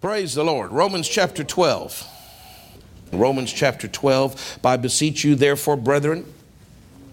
[0.00, 0.72] Praise the Lord.
[0.72, 2.06] Romans chapter 12.
[3.12, 4.58] Romans chapter 12.
[4.64, 6.24] I beseech you, therefore, brethren,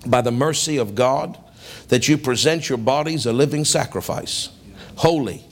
[0.06, 1.38] by the mercy of God,
[1.90, 4.48] that you present your bodies a living sacrifice,
[4.96, 5.44] holy,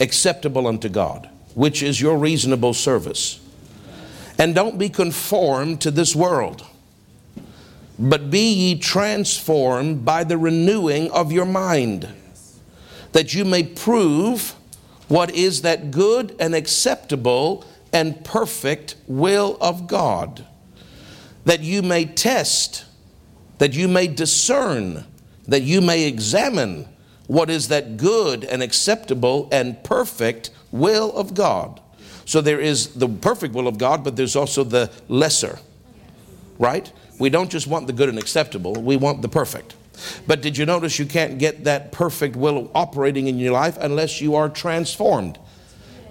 [0.00, 3.40] acceptable unto God, which is your reasonable service.
[4.36, 6.62] And don't be conformed to this world,
[7.98, 12.06] but be ye transformed by the renewing of your mind,
[13.12, 14.56] that you may prove
[15.08, 20.46] what is that good and acceptable and perfect will of God,
[21.44, 22.84] that you may test,
[23.58, 25.04] that you may discern,
[25.46, 26.88] that you may examine
[27.26, 31.80] what is that good and acceptable and perfect will of God.
[32.24, 35.58] So there is the perfect will of God, but there's also the lesser,
[36.58, 36.90] right?
[37.18, 39.74] We don't just want the good and acceptable, we want the perfect.
[40.26, 44.20] But did you notice you can't get that perfect will operating in your life unless
[44.20, 45.38] you are transformed?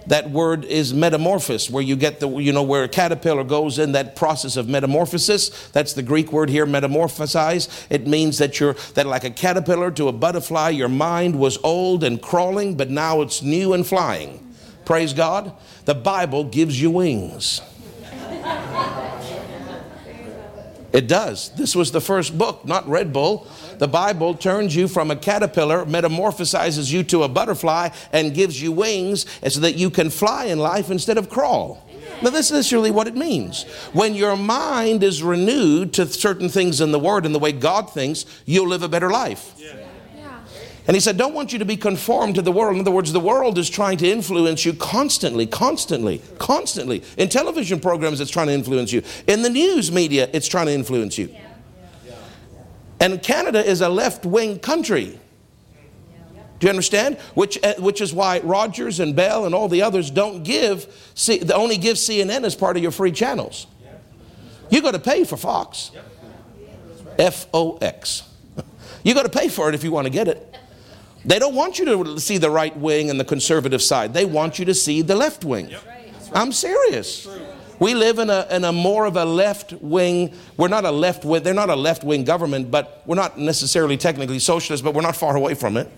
[0.08, 3.92] That word is metamorphosis, where you get the, you know, where a caterpillar goes in
[3.92, 5.68] that process of metamorphosis.
[5.68, 7.86] That's the Greek word here, metamorphosize.
[7.88, 12.02] It means that you're, that like a caterpillar to a butterfly, your mind was old
[12.02, 14.54] and crawling, but now it's new and flying.
[14.84, 15.52] Praise God.
[15.84, 17.60] The Bible gives you wings.
[20.92, 21.50] It does.
[21.56, 23.46] This was the first book, not Red Bull.
[23.78, 28.72] The Bible turns you from a caterpillar, metamorphosizes you to a butterfly, and gives you
[28.72, 31.88] wings so that you can fly in life instead of crawl.
[32.22, 33.64] Now, this is really what it means.
[33.92, 37.90] When your mind is renewed to certain things in the Word and the way God
[37.90, 39.54] thinks, you'll live a better life.
[39.56, 39.81] Yeah.
[40.92, 42.74] And he said, Don't want you to be conformed to the world.
[42.74, 47.02] In other words, the world is trying to influence you constantly, constantly, constantly.
[47.16, 49.02] In television programs, it's trying to influence you.
[49.26, 51.34] In the news media, it's trying to influence you.
[53.00, 55.18] And Canada is a left wing country.
[56.58, 57.16] Do you understand?
[57.32, 61.40] Which, uh, which is why Rogers and Bell and all the others don't give, C,
[61.54, 63.66] only give CNN as part of your free channels.
[64.68, 65.90] You got to pay for Fox.
[67.18, 68.24] F O X.
[69.04, 70.52] You got to pay for it if you want to get it.
[71.24, 74.12] They don't want you to see the right wing and the conservative side.
[74.12, 75.70] They want you to see the left wing.
[75.70, 75.82] Yep.
[76.34, 77.28] I'm serious.
[77.78, 81.24] We live in a, in a more of a left wing, we're not a left
[81.24, 85.02] wing, they're not a left wing government, but we're not necessarily technically socialist, but we're
[85.02, 85.90] not far away from it.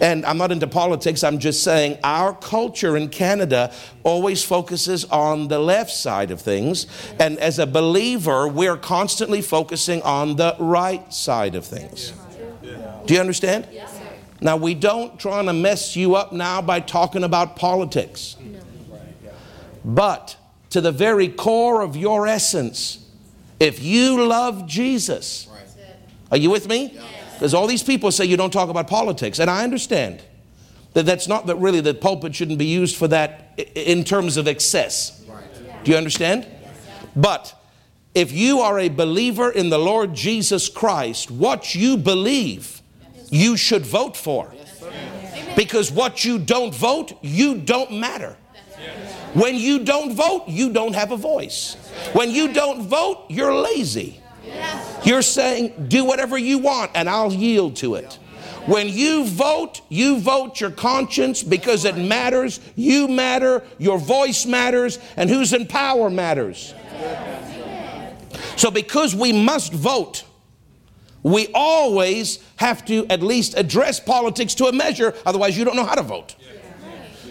[0.00, 3.70] And I'm not into politics, I'm just saying our culture in Canada
[4.02, 6.86] always focuses on the left side of things.
[7.18, 12.14] And as a believer, we're constantly focusing on the right side of things.
[13.04, 13.66] Do you understand?
[14.40, 18.36] Now, we don't try to mess you up now by talking about politics.
[19.84, 20.36] But
[20.70, 23.06] to the very core of your essence,
[23.58, 25.48] if you love Jesus,
[26.30, 26.98] are you with me?
[27.34, 30.22] Because all these people say you don't talk about politics, and I understand
[30.94, 34.48] that that's not that really the pulpit shouldn't be used for that in terms of
[34.48, 35.22] excess.
[35.84, 36.46] Do you understand?
[37.16, 37.54] But
[38.14, 42.79] if you are a believer in the Lord Jesus Christ, what you believe
[43.30, 44.52] you should vote for.
[45.56, 48.36] Because what you don't vote, you don't matter.
[49.34, 51.76] When you don't vote, you don't have a voice.
[52.12, 54.20] When you don't vote, you're lazy.
[55.04, 58.18] You're saying, do whatever you want and I'll yield to it.
[58.66, 62.60] When you vote, you vote your conscience because it matters.
[62.76, 66.74] You matter, your voice matters, and who's in power matters.
[68.56, 70.24] So, because we must vote,
[71.22, 75.84] we always have to at least address politics to a measure, otherwise, you don't know
[75.84, 76.36] how to vote.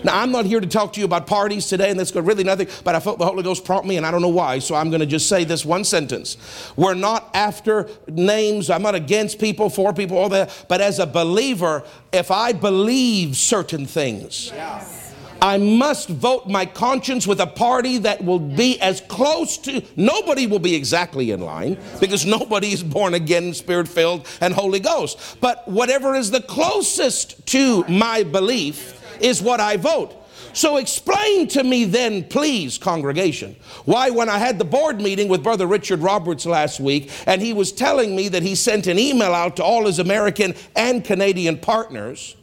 [0.04, 2.46] Now, I'm not here to talk to you about parties today, and that's good, really
[2.46, 4.76] nothing, but I felt the Holy Ghost prompt me, and I don't know why, so
[4.76, 6.38] I'm going to just say this one sentence.
[6.78, 11.06] We're not after names, I'm not against people, for people, all that, but as a
[11.06, 11.84] believer,
[12.14, 15.09] if I believe certain things, yes
[15.42, 20.48] I must vote my conscience with a party that will be as close to, nobody
[20.48, 25.38] will be exactly in line because nobody is born again, spirit filled, and Holy Ghost.
[25.40, 30.16] But whatever is the closest to my belief is what I vote.
[30.54, 33.56] So explain to me then, please, congregation,
[33.86, 37.54] why when I had the board meeting with Brother Richard Roberts last week, and he
[37.54, 41.60] was telling me that he sent an email out to all his American and Canadian
[41.60, 42.36] partners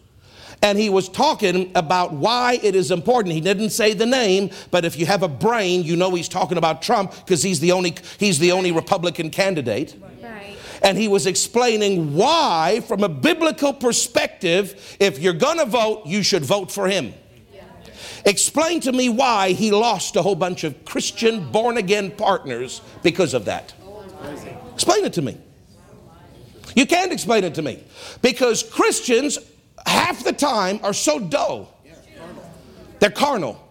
[0.63, 3.35] and he was talking about why it is important.
[3.35, 6.59] He didn't say the name, but if you have a brain, you know he's talking
[6.59, 9.97] about Trump because he's the only he's the only Republican candidate.
[10.23, 10.57] Right.
[10.83, 16.23] And he was explaining why, from a biblical perspective, if you're going to vote, you
[16.23, 17.15] should vote for him.
[17.53, 17.63] Yeah.
[18.25, 23.35] Explain to me why he lost a whole bunch of Christian born again partners because
[23.35, 23.73] of that.
[24.75, 25.39] Explain it to me.
[26.75, 27.83] You can't explain it to me
[28.21, 29.39] because Christians
[29.87, 31.73] half the time are so dull.
[32.99, 33.63] They're carnal.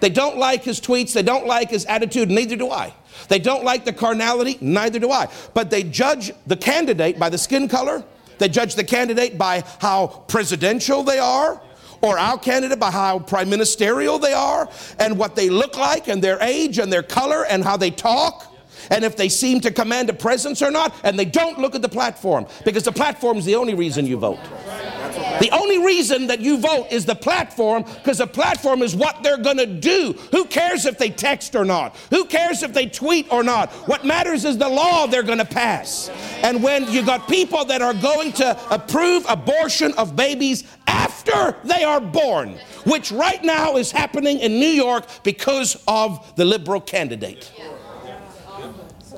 [0.00, 1.12] They don't like his tweets.
[1.12, 2.30] They don't like his attitude.
[2.30, 2.92] Neither do I.
[3.28, 4.58] They don't like the carnality.
[4.60, 5.28] Neither do I.
[5.54, 8.04] But they judge the candidate by the skin color.
[8.38, 11.60] They judge the candidate by how presidential they are
[12.02, 14.68] or our candidate by how prime ministerial they are
[14.98, 18.52] and what they look like and their age and their color and how they talk
[18.90, 21.82] and if they seem to command a presence or not, and they don't look at
[21.82, 24.38] the platform because the platform is the only reason you vote.
[25.40, 29.38] The only reason that you vote is the platform because the platform is what they're
[29.38, 30.12] going to do.
[30.32, 31.96] Who cares if they text or not?
[32.10, 33.70] Who cares if they tweet or not?
[33.88, 36.10] What matters is the law they're going to pass.
[36.42, 41.84] And when you got people that are going to approve abortion of babies after they
[41.84, 47.52] are born, which right now is happening in New York because of the liberal candidate.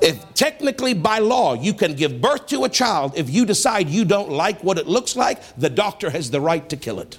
[0.01, 4.05] If technically by law you can give birth to a child, if you decide you
[4.05, 7.17] don't like what it looks like, the doctor has the right to kill it.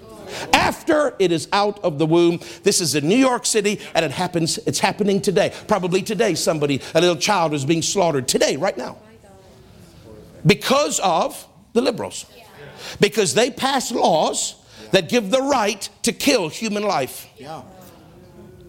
[0.53, 4.13] After it is out of the womb, this is in New York City, and it
[4.13, 4.59] happens.
[4.59, 5.53] It's happening today.
[5.67, 8.97] Probably today, somebody, a little child, is being slaughtered today, right now,
[10.47, 12.27] because of the liberals,
[13.01, 14.55] because they pass laws
[14.93, 17.27] that give the right to kill human life.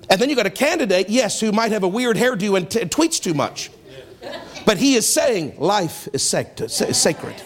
[0.09, 2.79] And then you got a candidate, yes, who might have a weird hairdo and t-
[2.81, 3.69] tweets too much.
[4.65, 7.41] But he is saying life is sacred.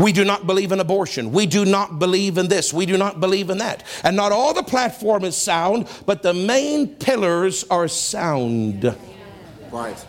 [0.00, 1.30] We do not believe in abortion.
[1.32, 2.72] We do not believe in this.
[2.72, 3.84] We do not believe in that.
[4.02, 8.96] And not all the platform is sound, but the main pillars are sound.
[9.70, 10.06] Right.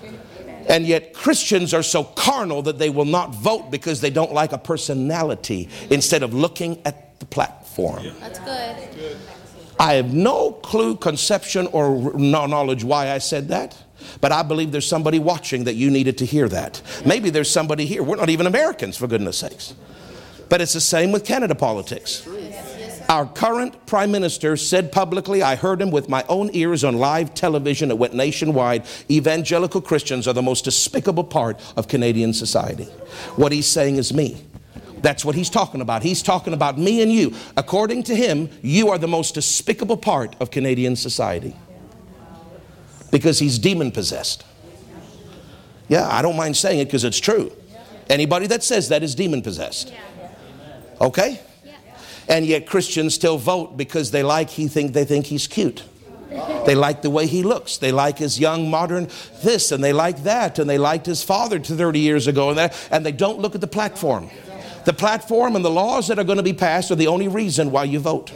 [0.68, 4.54] And yet Christians are so carnal that they will not vote because they don't like
[4.54, 8.08] a personality instead of looking at the platform.
[8.20, 9.18] That's good.
[9.80, 13.78] I have no clue, conception, or knowledge why I said that.
[14.22, 16.82] But I believe there's somebody watching that you needed to hear that.
[17.06, 18.04] Maybe there's somebody here.
[18.04, 19.74] We're not even Americans, for goodness sakes.
[20.50, 22.28] But it's the same with Canada politics.
[23.10, 27.36] Our current prime minister said publicly, I heard him with my own ears on live
[27.36, 28.86] television, it went nationwide.
[29.12, 32.86] Evangelical Christians are the most despicable part of Canadian society.
[33.36, 34.44] What he's saying is me.
[35.02, 36.02] That's what he's talking about.
[36.02, 37.36] He's talking about me and you.
[37.58, 41.56] According to him, you are the most despicable part of Canadian society
[43.16, 44.44] because he's demon possessed.
[45.88, 47.50] Yeah, I don't mind saying it because it's true.
[48.10, 49.94] Anybody that says that is demon possessed.
[51.00, 51.40] Okay?
[52.28, 55.84] And yet Christians still vote because they like he think they think he's cute.
[56.66, 57.78] They like the way he looks.
[57.78, 59.08] They like his young modern
[59.42, 62.78] this and they like that and they liked his father 30 years ago and that
[62.92, 64.30] and they don't look at the platform.
[64.84, 67.72] The platform and the laws that are going to be passed are the only reason
[67.72, 68.34] why you vote.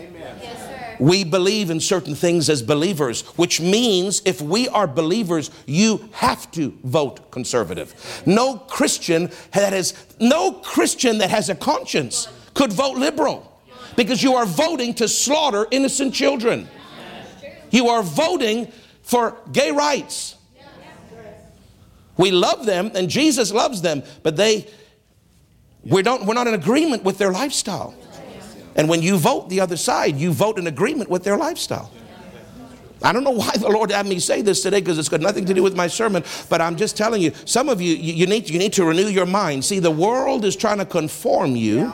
[1.00, 6.51] We believe in certain things as believers, which means if we are believers, you have
[6.51, 8.22] to vote conservative.
[8.25, 13.62] No Christian that has no Christian that has a conscience could vote liberal
[13.96, 16.68] because you are voting to slaughter innocent children.
[17.72, 18.72] You are voting
[19.02, 20.36] for gay rights.
[22.18, 24.68] We love them and Jesus loves them, but they
[25.84, 27.95] we don't, we're not in agreement with their lifestyle.
[28.75, 31.92] And when you vote the other side, you vote in agreement with their lifestyle.
[33.01, 35.45] I don't know why the Lord had me say this today because it's got nothing
[35.45, 38.50] to do with my sermon, but I'm just telling you, some of you, you, need,
[38.50, 39.63] you need to renew your mind.
[39.63, 41.94] See, the world is trying to conform you.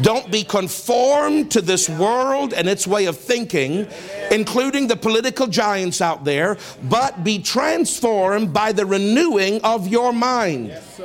[0.00, 3.86] Don't be conformed to this world and its way of thinking,
[4.30, 10.68] including the political giants out there, but be transformed by the renewing of your mind.
[10.68, 11.00] Yes,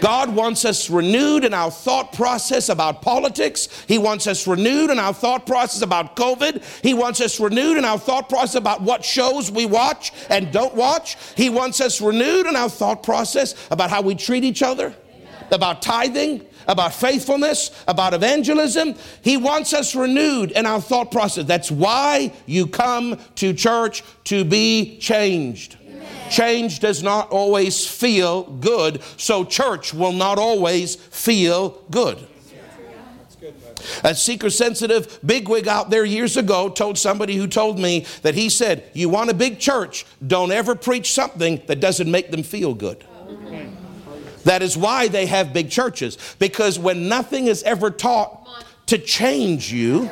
[0.00, 3.68] God wants us renewed in our thought process about politics.
[3.86, 6.62] He wants us renewed in our thought process about COVID.
[6.82, 10.74] He wants us renewed in our thought process about what shows we watch and don't
[10.74, 11.16] watch.
[11.36, 14.94] He wants us renewed in our thought process about how we treat each other,
[15.50, 18.94] about tithing, about faithfulness, about evangelism.
[19.22, 21.44] He wants us renewed in our thought process.
[21.44, 25.76] That's why you come to church to be changed.
[26.30, 32.18] Change does not always feel good, so church will not always feel good.
[34.04, 38.48] A seeker sensitive bigwig out there years ago told somebody who told me that he
[38.48, 42.74] said, You want a big church, don't ever preach something that doesn't make them feel
[42.74, 43.04] good.
[44.44, 49.72] That is why they have big churches, because when nothing is ever taught to change
[49.72, 50.10] you,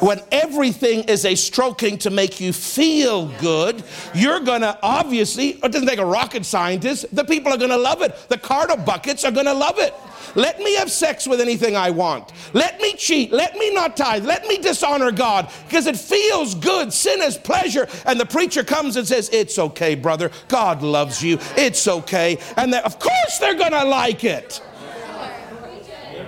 [0.00, 3.82] when everything is a stroking to make you feel good,
[4.14, 8.16] you're gonna obviously, it doesn't take a rocket scientist, the people are gonna love it.
[8.28, 9.94] The carnal buckets are gonna love it.
[10.34, 12.32] Let me have sex with anything I want.
[12.52, 13.32] Let me cheat.
[13.32, 14.24] Let me not tithe.
[14.24, 16.92] Let me dishonor God because it feels good.
[16.92, 17.88] Sin is pleasure.
[18.06, 20.30] And the preacher comes and says, It's okay, brother.
[20.48, 21.38] God loves you.
[21.56, 22.38] It's okay.
[22.56, 24.62] And of course they're going to like it.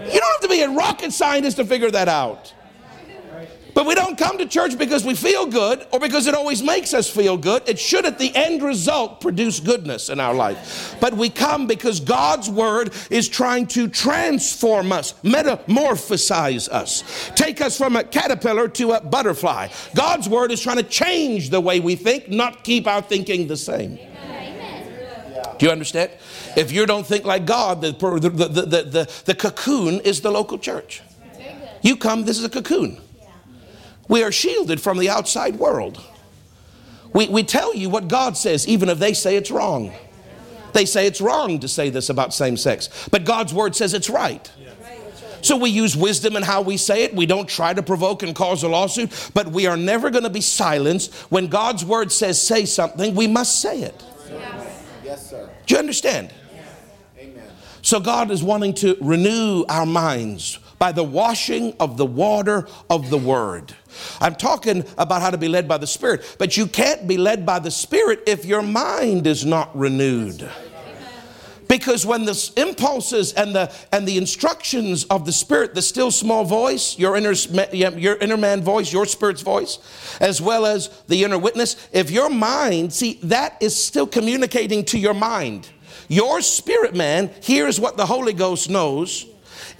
[0.05, 2.53] You don't have to be a rocket scientist to figure that out.
[3.75, 6.93] But we don't come to church because we feel good or because it always makes
[6.93, 7.67] us feel good.
[7.67, 10.97] It should, at the end result, produce goodness in our life.
[11.01, 17.79] But we come because God's word is trying to transform us, metamorphosize us, take us
[17.79, 19.69] from a caterpillar to a butterfly.
[19.95, 23.57] God's word is trying to change the way we think, not keep our thinking the
[23.57, 23.99] same.
[25.59, 26.11] Do you understand?
[26.57, 30.59] If you don't think like God, the, the, the, the, the cocoon is the local
[30.59, 31.03] church.
[31.83, 33.01] You come, this is a cocoon.
[34.09, 36.03] We are shielded from the outside world.
[37.13, 39.93] We, we tell you what God says, even if they say it's wrong.
[40.73, 44.09] They say it's wrong to say this about same sex, but God's word says it's
[44.09, 44.51] right.
[45.43, 47.15] So we use wisdom in how we say it.
[47.15, 50.31] We don't try to provoke and cause a lawsuit, but we are never going to
[50.31, 51.13] be silenced.
[51.31, 54.05] When God's word says say something, we must say it.
[54.31, 55.51] Yes, yes sir.
[55.67, 56.33] Do you understand?
[57.19, 57.43] Amen.
[57.83, 63.09] So God is wanting to renew our minds by the washing of the water of
[63.09, 63.73] the word.
[64.21, 67.47] I'm talking about how to be led by the Spirit, but you can't be led
[67.47, 70.51] by the Spirit if your mind is not renewed.
[71.69, 76.45] Because when the impulses and the and the instructions of the spirit, the still small
[76.45, 77.35] voice, your inner
[77.73, 79.79] your inner man voice, your spirit's voice,
[80.21, 84.99] as well as the inner witness, if your mind, see, that is still communicating to
[84.99, 85.71] your mind.
[86.09, 89.32] Your spirit man hears what the Holy Ghost knows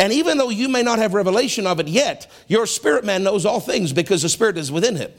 [0.03, 3.47] and even though you may not have revelation of it yet, your spirit man knows
[3.47, 5.13] all things because the spirit is within him.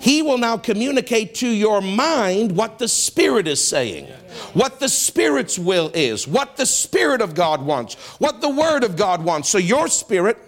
[0.00, 4.06] He will now communicate to your mind what the Spirit is saying,
[4.52, 8.96] what the Spirit's will is, what the Spirit of God wants, what the Word of
[8.96, 9.48] God wants.
[9.48, 10.38] So your spirit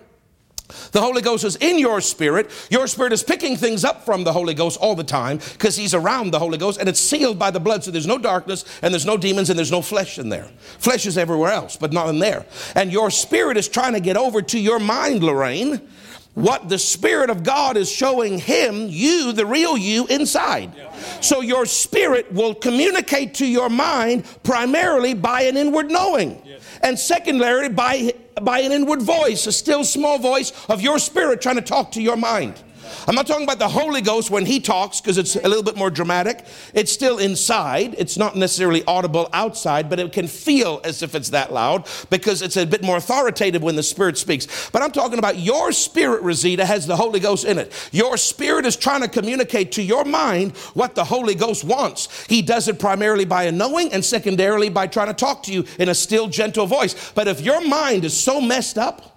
[0.93, 2.51] the Holy Ghost is in your spirit.
[2.71, 5.93] Your spirit is picking things up from the Holy Ghost all the time because He's
[5.93, 7.85] around the Holy Ghost and it's sealed by the blood.
[7.85, 10.49] So there's no darkness and there's no demons and there's no flesh in there.
[10.79, 12.47] Flesh is everywhere else, but not in there.
[12.75, 15.87] And your spirit is trying to get over to your mind, Lorraine,
[16.33, 20.73] what the Spirit of God is showing Him, you, the real you, inside.
[21.21, 26.43] So your spirit will communicate to your mind primarily by an inward knowing.
[26.83, 31.57] And secondarily, by by an inward voice, a still small voice of your spirit trying
[31.57, 32.63] to talk to your mind.
[33.07, 35.77] I'm not talking about the Holy Ghost when He talks because it's a little bit
[35.77, 36.45] more dramatic.
[36.73, 37.95] It's still inside.
[37.99, 42.43] It's not necessarily audible outside, but it can feel as if it's that loud because
[42.43, 44.71] it's a bit more authoritative when the Spirit speaks.
[44.71, 47.73] But I'm talking about your spirit, Rosita, has the Holy Ghost in it.
[47.93, 52.25] Your spirit is trying to communicate to your mind what the Holy Ghost wants.
[52.27, 55.65] He does it primarily by a knowing and secondarily by trying to talk to you
[55.79, 57.13] in a still, gentle voice.
[57.13, 59.15] But if your mind is so messed up,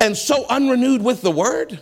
[0.00, 1.80] and so unrenewed with the word,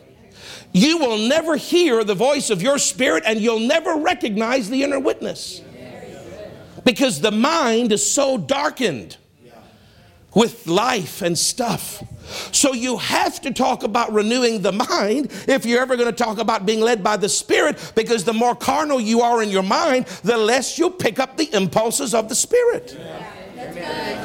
[0.76, 5.00] you will never hear the voice of your spirit and you'll never recognize the inner
[5.00, 5.62] witness.
[6.84, 9.16] Because the mind is so darkened
[10.34, 12.04] with life and stuff.
[12.52, 16.36] So you have to talk about renewing the mind if you're ever going to talk
[16.36, 20.04] about being led by the Spirit, because the more carnal you are in your mind,
[20.24, 22.94] the less you'll pick up the impulses of the Spirit.
[22.98, 23.35] Yeah.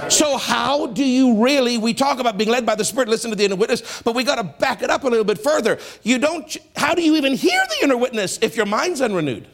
[0.10, 1.77] So, how do you really?
[1.77, 4.24] We talk about being led by the Spirit, listen to the inner witness, but we
[4.24, 5.79] got to back it up a little bit further.
[6.03, 9.48] You don't, how do you even hear the inner witness if your mind's unrenewed?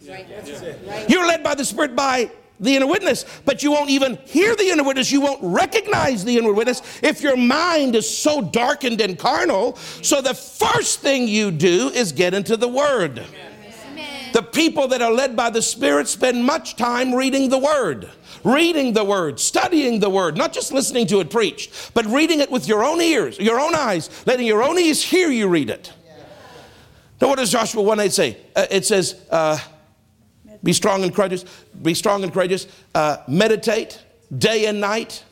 [1.08, 4.70] You're led by the Spirit by the inner witness, but you won't even hear the
[4.70, 5.12] inner witness.
[5.12, 9.76] You won't recognize the inner witness if your mind is so darkened and carnal.
[9.76, 13.24] So, the first thing you do is get into the Word.
[14.34, 18.10] The people that are led by the Spirit spend much time reading the Word
[18.44, 22.52] reading the word, studying the word, not just listening to it preached, but reading it
[22.52, 25.92] with your own ears, your own eyes, letting your own ears hear you read it.
[27.20, 28.38] Now, what does Joshua 1 8 say?
[28.56, 29.58] Uh, it says, uh,
[30.64, 31.46] be strong and courageous,
[31.82, 34.00] be strong and courageous, uh, meditate
[34.36, 35.24] day and night.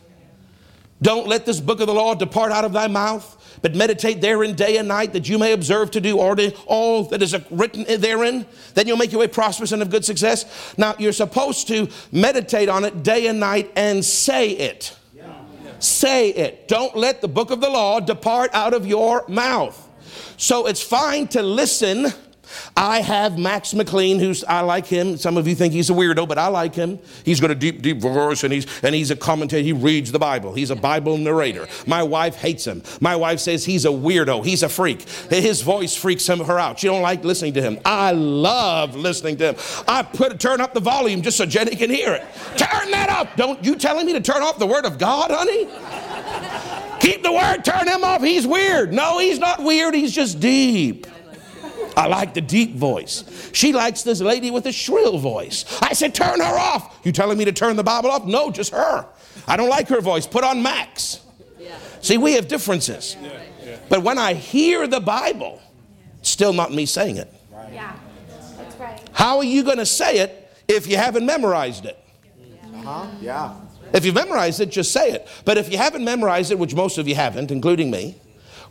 [1.02, 3.32] Don't let this book of the law depart out of thy mouth
[3.66, 7.36] but meditate therein day and night that you may observe to do all that is
[7.50, 8.46] written therein.
[8.76, 10.76] Then you'll make your way prosperous and of good success.
[10.78, 14.96] Now, you're supposed to meditate on it day and night and say it.
[15.80, 16.68] Say it.
[16.68, 19.90] Don't let the book of the law depart out of your mouth.
[20.38, 22.14] So it's fine to listen
[22.76, 25.18] I have Max McLean, who's I like him.
[25.18, 27.00] Some of you think he's a weirdo, but I like him.
[27.24, 29.64] He's got a deep, deep voice, and he's and he's a commentator.
[29.64, 30.54] He reads the Bible.
[30.54, 31.68] He's a Bible narrator.
[31.86, 32.84] My wife hates him.
[33.02, 34.46] My wife says he's a weirdo.
[34.46, 35.02] He's a freak.
[35.30, 36.80] His voice freaks him her out.
[36.80, 37.80] She don't like listening to him.
[37.86, 39.84] I love listening to him.
[39.88, 42.24] I put turn up the volume just so Jenny can hear it.
[42.58, 43.36] Turn that up.
[43.36, 45.68] Don't you telling me to turn off the Word of God, honey?
[47.00, 48.24] Keep the word, turn him off.
[48.24, 48.92] He's weird.
[48.92, 49.94] No, he's not weird.
[49.94, 51.06] He's just deep.
[51.98, 53.50] I like the deep voice.
[53.54, 55.66] She likes this lady with a shrill voice.
[55.82, 57.00] I said, Turn her off.
[57.04, 58.26] You telling me to turn the Bible off?
[58.26, 59.06] No, just her.
[59.48, 60.28] I don't like her voice.
[60.28, 61.22] Put on Max.
[62.02, 63.16] See, we have differences.
[63.90, 65.62] But when I hear the Bible,
[66.26, 67.32] Still not me saying it.
[67.72, 67.94] Yeah,
[68.58, 69.00] that's right.
[69.14, 72.04] How are you going to say it if you haven't memorized it?
[72.74, 73.08] Uh-huh.
[73.22, 73.54] Yeah.
[73.94, 75.28] If you've memorized it, just say it.
[75.46, 78.20] But if you haven't memorized it, which most of you haven't, including me,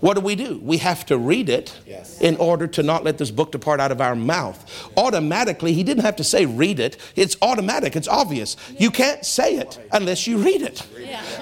[0.05, 0.61] what do we do?
[0.63, 2.21] We have to read it Yes.
[2.21, 4.59] in order to not let this book depart out of our mouth.
[4.99, 6.99] Automatically, he didn't have to say read it.
[7.17, 8.59] It's automatic, it's obvious.
[8.79, 10.87] You can't say it unless you read it.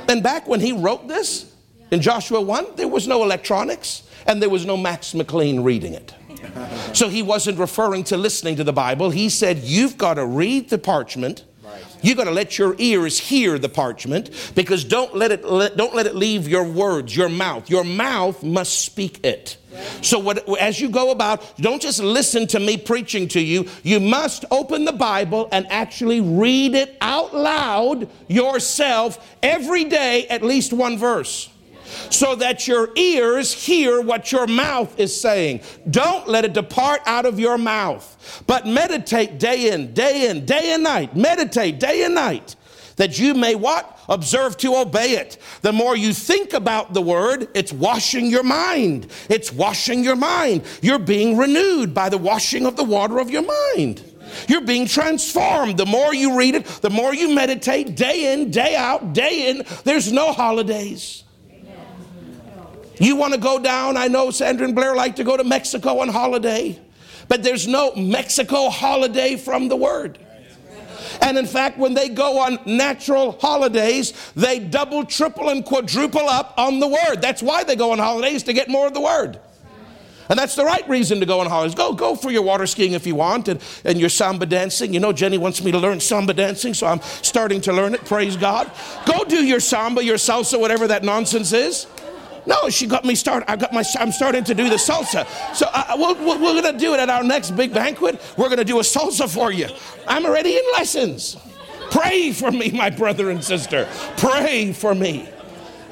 [0.09, 1.53] And back when he wrote this
[1.91, 6.15] in Joshua 1, there was no electronics and there was no Max McLean reading it.
[6.95, 9.11] So he wasn't referring to listening to the Bible.
[9.11, 11.45] He said, You've got to read the parchment.
[12.03, 16.07] You got to let your ears hear the parchment because don't let it don't let
[16.07, 17.71] it leave your words, your mouth.
[17.71, 19.57] Your mouth must speak it.
[20.03, 23.69] So what, as you go about, don't just listen to me preaching to you.
[23.83, 30.43] You must open the Bible and actually read it out loud yourself every day, at
[30.43, 31.52] least one verse
[32.11, 35.61] so that your ears hear what your mouth is saying.
[35.91, 40.73] Don't let it depart out of your mouth, but meditate day in, day in, day
[40.73, 41.17] and night.
[41.17, 42.57] Meditate day and night
[42.97, 43.99] that you may what?
[44.09, 45.39] Observe to obey it.
[45.63, 49.11] The more you think about the word, it's washing your mind.
[49.29, 50.63] It's washing your mind.
[50.83, 54.05] You're being renewed by the washing of the water of your mind.
[54.49, 55.77] You're being transformed.
[55.77, 59.65] The more you read it, the more you meditate day in, day out, day in.
[59.85, 61.25] There's no holidays.
[63.03, 63.97] You want to go down?
[63.97, 66.79] I know Sandra and Blair like to go to Mexico on holiday,
[67.27, 70.21] but there's no Mexico holiday from the Word.
[71.21, 76.55] And in fact, when they go on natural holidays, they double, triple, and quadruple up
[76.57, 77.17] on the Word.
[77.17, 79.41] That's why they go on holidays to get more of the Word.
[80.29, 81.75] And that's the right reason to go on holidays.
[81.75, 84.95] Go, go for your water skiing if you want and, and your samba dancing.
[84.95, 88.05] You know, Jenny wants me to learn samba dancing, so I'm starting to learn it.
[88.05, 88.71] Praise God.
[89.07, 91.89] Go do your samba, your salsa, whatever that nonsense is.
[92.45, 93.51] No, she got me started.
[93.51, 93.85] I got my.
[93.99, 95.27] I'm starting to do the salsa.
[95.55, 98.21] So uh, we're, we're going to do it at our next big banquet.
[98.37, 99.69] We're going to do a salsa for you.
[100.09, 101.37] I'm already in lessons.
[101.91, 103.89] Pray for me, my brother and sister.
[104.17, 105.29] Pray for me.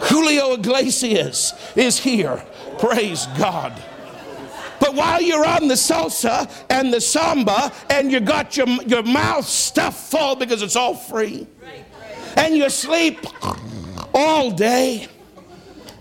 [0.00, 2.42] Julio Iglesias is here.
[2.78, 3.72] Praise God.
[4.80, 9.44] But while you're on the salsa and the samba and you got your, your mouth
[9.44, 11.46] stuffed full because it's all free,
[12.36, 13.18] and you sleep
[14.14, 15.06] all day,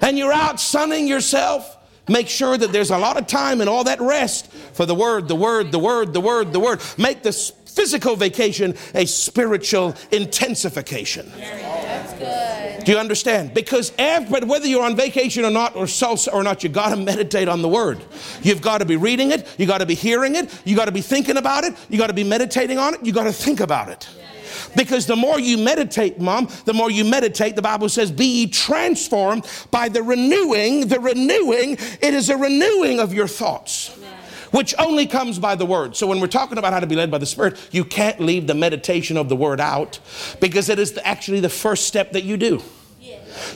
[0.02, 3.84] and you're out sunning yourself, make sure that there's a lot of time and all
[3.84, 6.82] that rest for the word, the word, the word, the word, the word.
[6.98, 11.32] Make this physical vacation a spiritual intensification.
[11.38, 12.84] That's good.
[12.86, 13.54] Do you understand?
[13.54, 16.96] Because every, whether you're on vacation or not, or salsa or not, you got to
[16.96, 18.04] meditate on the word.
[18.42, 19.48] You've got to be reading it.
[19.58, 20.50] You got to be hearing it.
[20.66, 21.74] You got to be thinking about it.
[21.90, 23.06] You got to be meditating on it.
[23.06, 24.10] You got to think about it.
[24.76, 28.48] Because the more you meditate, mom, the more you meditate, the Bible says, be ye
[28.48, 30.88] transformed by the renewing.
[30.88, 33.98] The renewing, it is a renewing of your thoughts,
[34.52, 35.96] which only comes by the word.
[35.96, 38.48] So when we're talking about how to be led by the Spirit, you can't leave
[38.48, 40.00] the meditation of the word out
[40.40, 42.62] because it is actually the first step that you do.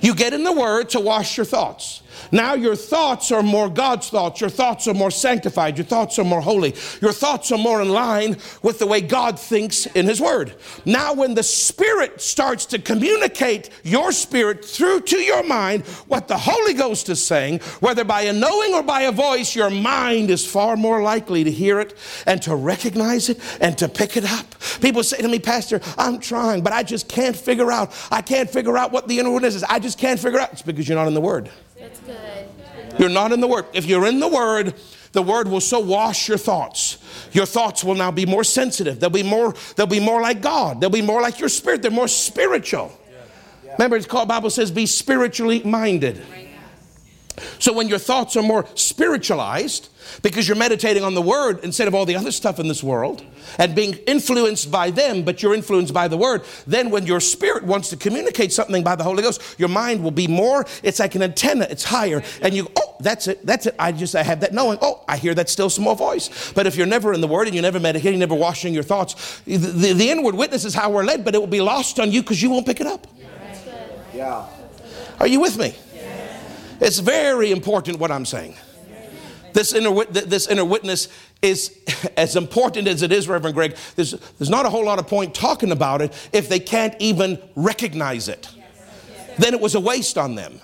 [0.02, 2.03] You get in the Word to wash your thoughts.
[2.32, 4.42] Now your thoughts are more God's thoughts.
[4.42, 5.78] Your thoughts are more sanctified.
[5.78, 6.76] Your thoughts are more holy.
[7.02, 10.56] Your thoughts are more in line with the way God thinks in His Word.
[10.86, 16.38] Now, when the Spirit starts to communicate your spirit through to your mind what the
[16.38, 20.46] Holy Ghost is saying, whether by a knowing or by a voice, your mind is
[20.46, 24.46] far more likely to hear it and to recognize it and to pick it up.
[24.82, 27.94] People say to me, Pastor, I'm trying, but I just can't figure out.
[28.12, 29.64] I can't figure out what the inner witness is.
[29.64, 30.52] I just can't figure out.
[30.54, 31.50] It's because you're not in the Word.
[31.84, 32.48] That's good.
[32.98, 33.66] You're not in the Word.
[33.74, 34.74] If you're in the Word,
[35.12, 36.98] the Word will so wash your thoughts.
[37.34, 39.02] Your thoughts will now be more sensitive.
[39.02, 40.80] They'll be more, they'll be more like God.
[40.80, 41.82] They'll be more like your spirit.
[41.82, 42.98] They're more spiritual.
[43.74, 46.22] Remember, it's called, Bible says, be spiritually minded.
[47.60, 49.90] So when your thoughts are more spiritualized,
[50.22, 53.24] because you're meditating on the word instead of all the other stuff in this world
[53.58, 57.64] and being influenced by them, but you're influenced by the word, then when your spirit
[57.64, 61.16] wants to communicate something by the Holy Ghost, your mind will be more, it's like
[61.16, 62.22] an antenna, it's higher.
[62.42, 63.76] And you, oh, that's it, that's it.
[63.80, 66.52] I just, I have that knowing, oh, I hear that still small voice.
[66.54, 69.42] But if you're never in the word and you're never meditating, never washing your thoughts,
[69.46, 72.12] the, the, the inward witness is how we're led, but it will be lost on
[72.12, 73.08] you because you won't pick it up.
[74.14, 74.46] Yeah.
[75.20, 75.76] Are you with me?
[76.84, 78.56] It's very important what I'm saying.
[79.54, 81.08] This inner, this inner witness
[81.42, 81.78] is
[82.18, 83.76] as important as it is, Reverend Greg.
[83.96, 87.40] There's, there's not a whole lot of point talking about it if they can't even
[87.56, 88.50] recognize it.
[89.38, 90.60] Then it was a waste on them.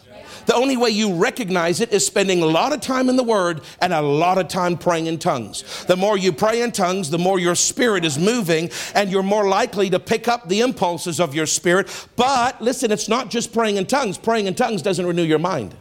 [0.45, 3.61] The only way you recognize it is spending a lot of time in the Word
[3.81, 5.85] and a lot of time praying in tongues.
[5.85, 9.47] The more you pray in tongues, the more your spirit is moving, and you're more
[9.47, 12.07] likely to pick up the impulses of your spirit.
[12.15, 14.17] But listen, it's not just praying in tongues.
[14.17, 15.75] Praying in tongues doesn't renew your mind.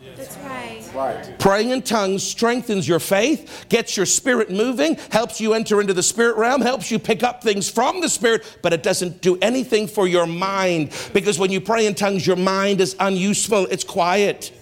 [0.98, 1.38] Right.
[1.38, 6.02] Praying in tongues strengthens your faith, gets your spirit moving, helps you enter into the
[6.02, 9.87] spirit realm, helps you pick up things from the spirit, but it doesn't do anything
[9.87, 14.52] for your mind because when you pray in tongues, your mind is unuseful, it's quiet.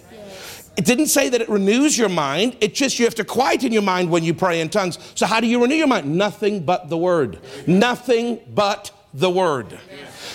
[0.77, 2.55] It didn't say that it renews your mind.
[2.61, 4.99] It just you have to quieten your mind when you pray in tongues.
[5.15, 6.15] So how do you renew your mind?
[6.15, 7.39] Nothing but the word.
[7.65, 9.79] Nothing but the word.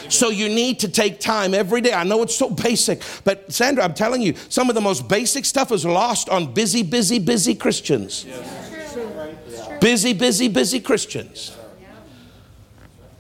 [0.09, 1.93] So you need to take time every day.
[1.93, 5.45] I know it's so basic, but Sandra, I'm telling you, some of the most basic
[5.45, 8.27] stuff is lost on busy, busy, busy Christians.
[9.81, 11.57] Busy, busy, busy Christians.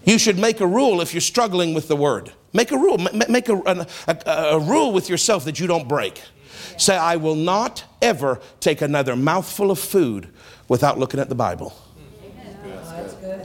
[0.04, 2.32] You should make a rule if you're struggling with the word.
[2.52, 2.98] Make a rule.
[2.98, 6.20] Make a, a, a, a rule with yourself that you don't break.
[6.76, 10.28] Say, I will not ever take another mouthful of food
[10.68, 11.74] without looking at the Bible.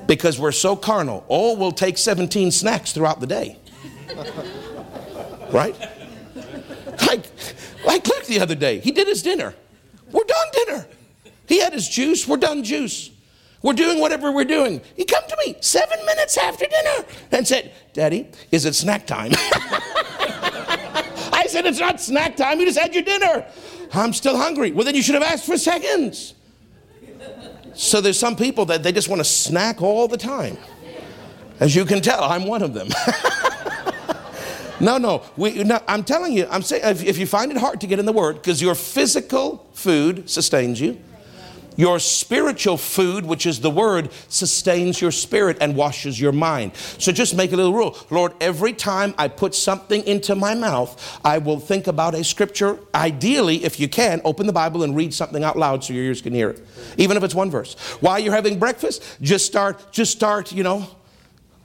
[0.08, 1.26] Because we're so carnal.
[1.30, 3.60] Oh, we'll take 17 snacks throughout the day.
[5.52, 5.76] right?
[7.06, 7.26] Like,
[7.86, 9.54] like Luke the other day, he did his dinner.
[10.12, 10.88] We're done dinner.
[11.48, 13.12] He had his juice, we're done juice.
[13.62, 14.82] We're doing whatever we're doing.
[14.96, 19.32] He come to me seven minutes after dinner and said, Daddy, is it snack time?
[21.34, 22.60] I said, It's not snack time.
[22.60, 23.46] You just had your dinner.
[23.94, 24.72] I'm still hungry.
[24.72, 26.34] Well, then you should have asked for seconds.
[27.78, 30.58] So there's some people that they just want to snack all the time.
[31.60, 32.90] As you can tell, I'm one of them.
[34.80, 37.80] no, no, we, no, I'm telling you, I'm saying if, if you find it hard
[37.82, 41.00] to get in the Word, because your physical food sustains you,
[41.78, 46.76] your spiritual food, which is the word, sustains your spirit and washes your mind.
[46.76, 47.98] So just make a little rule.
[48.10, 52.80] Lord, every time I put something into my mouth, I will think about a scripture.
[52.94, 56.22] Ideally, if you can, open the Bible and read something out loud so your ears
[56.22, 56.66] can hear it.
[56.98, 57.76] Even if it's one verse.
[58.02, 60.88] While you're having breakfast, just start, just start, you know.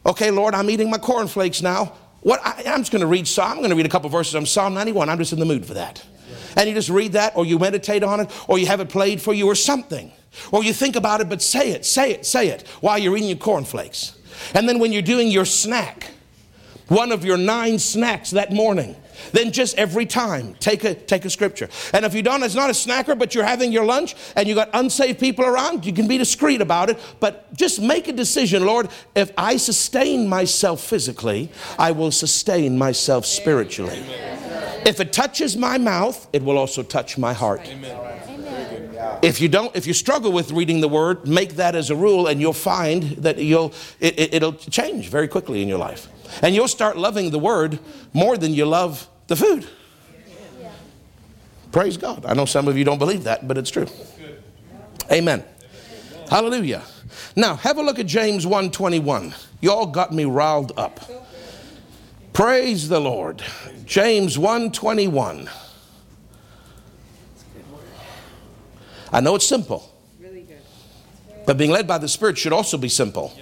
[0.04, 1.94] Okay, Lord, I'm eating my cornflakes now.
[2.20, 3.28] What I, am just going to read.
[3.38, 5.08] I'm going to read a couple verses from Psalm 91.
[5.08, 6.04] I'm just in the mood for that
[6.56, 9.20] and you just read that or you meditate on it or you have it played
[9.20, 10.12] for you or something.
[10.50, 13.28] Or you think about it, but say it, say it, say it while you're eating
[13.28, 14.18] your cornflakes.
[14.54, 16.10] And then when you're doing your snack,
[16.88, 18.96] one of your nine snacks that morning,
[19.32, 21.68] then just every time take a take a scripture.
[21.92, 24.54] And if you don't, it's not a snacker, but you're having your lunch and you
[24.54, 28.64] got unsaved people around, you can be discreet about it, but just make a decision,
[28.66, 33.98] Lord, if I sustain myself physically, I will sustain myself spiritually.
[33.98, 34.86] Amen.
[34.86, 37.60] If it touches my mouth, it will also touch my heart.
[37.68, 38.12] Amen.
[39.22, 42.26] If you don't, if you struggle with reading the word, make that as a rule,
[42.26, 46.08] and you'll find that you'll it, will it, change very quickly in your life,
[46.40, 47.78] and you'll start loving the word
[48.12, 49.66] more than you love the food.
[51.72, 52.26] Praise God.
[52.26, 53.86] I know some of you don't believe that, but it's true.
[55.10, 55.42] Amen.
[56.28, 56.82] Hallelujah.
[57.34, 59.34] Now, have a look at James 1:21.
[59.60, 61.00] Y'all got me riled up.
[62.32, 63.42] Praise the Lord.
[63.84, 65.48] James 1:21.
[69.12, 69.90] I know it's simple.
[71.44, 73.32] But being led by the Spirit should also be simple.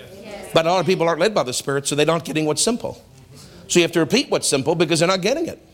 [0.53, 2.63] But a lot of people aren't led by the Spirit, so they're not getting what's
[2.63, 3.03] simple.
[3.69, 5.65] So you have to repeat what's simple because they're not getting it.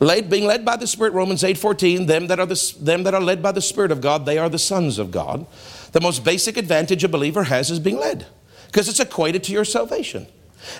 [0.00, 3.20] Led, being led by the Spirit, Romans 8:14, them that are the, them that are
[3.20, 5.46] led by the Spirit of God, they are the sons of God.
[5.92, 8.26] The most basic advantage a believer has is being led,
[8.66, 10.26] because it's equated to your salvation.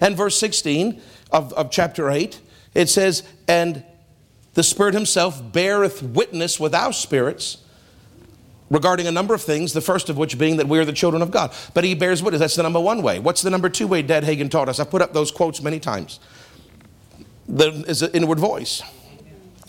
[0.01, 2.41] And verse 16 of, of chapter 8,
[2.75, 3.85] it says, And
[4.55, 7.59] the Spirit Himself beareth witness with our spirits
[8.71, 11.23] regarding a number of things, the first of which being that we are the children
[11.23, 11.53] of God.
[11.75, 12.41] But He bears witness.
[12.41, 13.19] That's the number one way.
[13.19, 14.81] What's the number two way Dad Hagin taught us?
[14.81, 16.21] I've put up those quotes many times.
[17.49, 18.83] There is an inward voice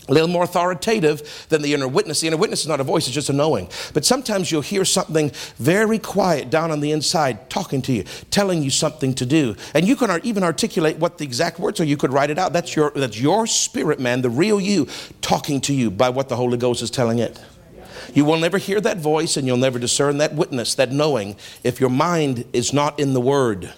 [0.08, 2.20] a little more authoritative than the inner witness.
[2.20, 3.68] The inner witness is not a voice, it's just a knowing.
[3.92, 8.62] But sometimes you'll hear something very quiet down on the inside talking to you, telling
[8.62, 9.56] you something to do.
[9.74, 11.84] And you can even articulate what the exact words are.
[11.84, 12.52] You could write it out.
[12.52, 14.86] That's your, that's your spirit, man, the real you,
[15.20, 17.40] talking to you by what the Holy Ghost is telling it.
[18.14, 21.80] You will never hear that voice and you'll never discern that witness, that knowing, if
[21.80, 23.72] your mind is not in the Word.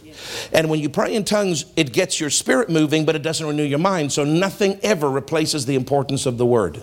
[0.52, 3.64] And when you pray in tongues, it gets your spirit moving, but it doesn't renew
[3.64, 4.12] your mind.
[4.12, 6.82] So nothing ever replaces the importance of the Word.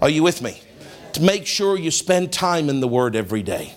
[0.00, 0.60] Are you with me?
[1.14, 3.74] To make sure you spend time in the Word every day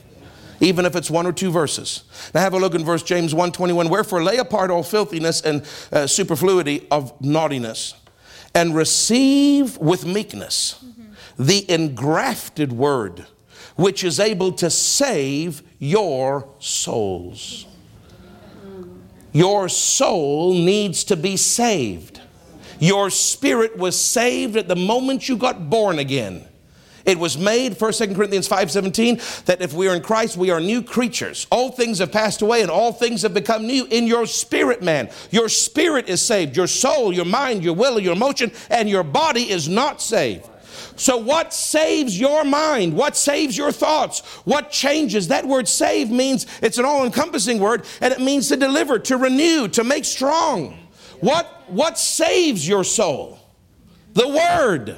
[0.63, 2.04] even if it's one or two verses.
[2.36, 3.89] Now have a look in verse James 1:21.
[3.89, 7.95] Wherefore lay apart all filthiness and uh, superfluity of naughtiness,
[8.54, 10.75] and receive with meekness
[11.38, 13.26] the engrafted word,
[13.76, 17.65] which is able to save your souls.
[19.32, 22.22] Your soul needs to be saved.
[22.80, 26.48] Your spirit was saved at the moment you got born again.
[27.06, 30.60] It was made, 1 2 Corinthians 5.17, that if we are in Christ, we are
[30.60, 31.48] new creatures.
[31.52, 35.10] All things have passed away and all things have become new in your spirit, man.
[35.32, 36.56] Your spirit is saved.
[36.56, 40.48] Your soul, your mind, your will, your emotion, and your body is not saved.
[40.95, 42.95] So, what saves your mind?
[42.95, 44.19] What saves your thoughts?
[44.45, 45.30] What changes?
[45.30, 49.17] That word save means it's an all encompassing word, and it means to deliver, to
[49.17, 50.77] renew, to make strong.
[51.21, 53.39] What, what saves your soul?
[54.13, 54.95] The Word.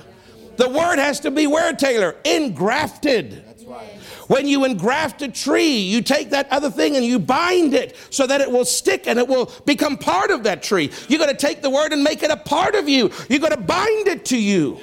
[0.55, 2.15] The Word has to be where, Taylor?
[2.23, 3.43] Engrafted.
[3.45, 3.89] That's right.
[4.27, 8.25] When you engraft a tree, you take that other thing and you bind it so
[8.25, 10.91] that it will stick and it will become part of that tree.
[11.09, 13.11] You're going to take the word and make it a part of you.
[13.29, 14.79] You're going to bind it to you.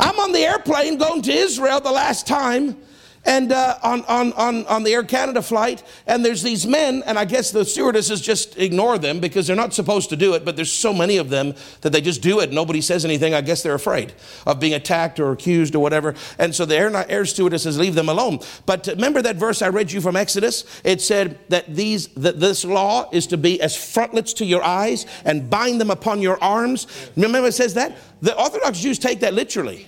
[0.00, 2.76] I'm on the airplane going to Israel the last time
[3.24, 7.18] and uh, on, on, on, on the Air Canada flight, and there's these men, and
[7.18, 10.56] I guess the stewardesses just ignore them because they're not supposed to do it, but
[10.56, 12.52] there's so many of them that they just do it.
[12.52, 13.34] Nobody says anything.
[13.34, 14.14] I guess they're afraid
[14.46, 16.14] of being attacked or accused or whatever.
[16.38, 18.40] And so the air, air stewardesses leave them alone.
[18.66, 20.64] But remember that verse I read you from Exodus?
[20.84, 25.06] It said that, these, that this law is to be as frontlets to your eyes
[25.24, 26.86] and bind them upon your arms.
[27.16, 27.96] Remember it says that?
[28.20, 29.86] The Orthodox Jews take that literally.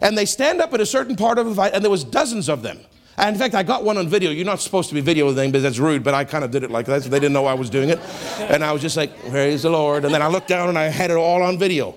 [0.00, 2.48] And they stand up at a certain part of the fight, and there was dozens
[2.48, 2.78] of them.
[3.18, 4.30] And in fact, I got one on video.
[4.30, 6.70] You're not supposed to be videoing because that's rude, but I kind of did it
[6.70, 7.98] like that, so they didn't know I was doing it.
[8.38, 10.04] And I was just like, praise the Lord.
[10.04, 11.94] And then I looked down and I had it all on video.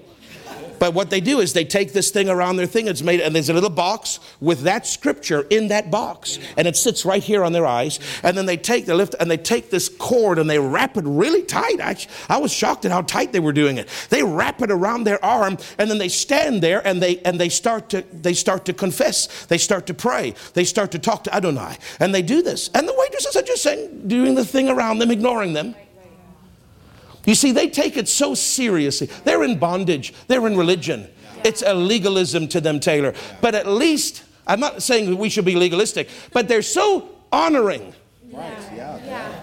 [0.80, 2.88] But what they do is they take this thing around their thing.
[2.88, 6.76] It's made, and there's a little box with that scripture in that box, and it
[6.76, 8.00] sits right here on their eyes.
[8.24, 11.06] And then they take the lift and they take this cord and they wrap it
[11.06, 11.80] really tight.
[11.82, 11.96] I,
[12.34, 13.90] I was shocked at how tight they were doing it.
[14.10, 17.50] They wrap it around their arm, and then they stand there and they and they
[17.50, 19.46] start to they start to confess.
[19.46, 20.34] They start to pray.
[20.54, 22.70] They start to talk to Adonai, and they do this.
[22.74, 25.76] And the waitresses are just saying, doing the thing around them, ignoring them.
[27.26, 29.08] You see, they take it so seriously.
[29.24, 31.08] They're in bondage, they're in religion.
[31.44, 33.14] It's a legalism to them, Taylor.
[33.42, 37.94] But at least, I'm not saying we should be legalistic, but they're so honoring.
[38.32, 38.58] Right.
[38.76, 38.90] Yeah.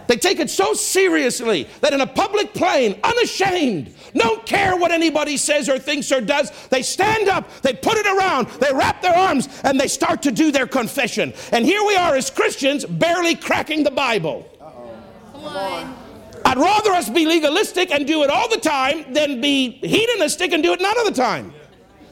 [0.07, 5.37] They take it so seriously that in a public plane, unashamed, don't care what anybody
[5.37, 9.17] says or thinks or does, they stand up, they put it around, they wrap their
[9.17, 11.35] arms, and they start to do their confession.
[11.53, 14.49] And here we are as Christians, barely cracking the Bible.
[14.61, 14.99] Uh-oh.
[15.33, 16.06] Come on.
[16.47, 20.63] I'd rather us be legalistic and do it all the time than be hedonistic and
[20.63, 21.53] do it none of the time.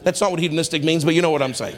[0.02, 1.76] That's not what hedonistic means, but you know what I'm saying.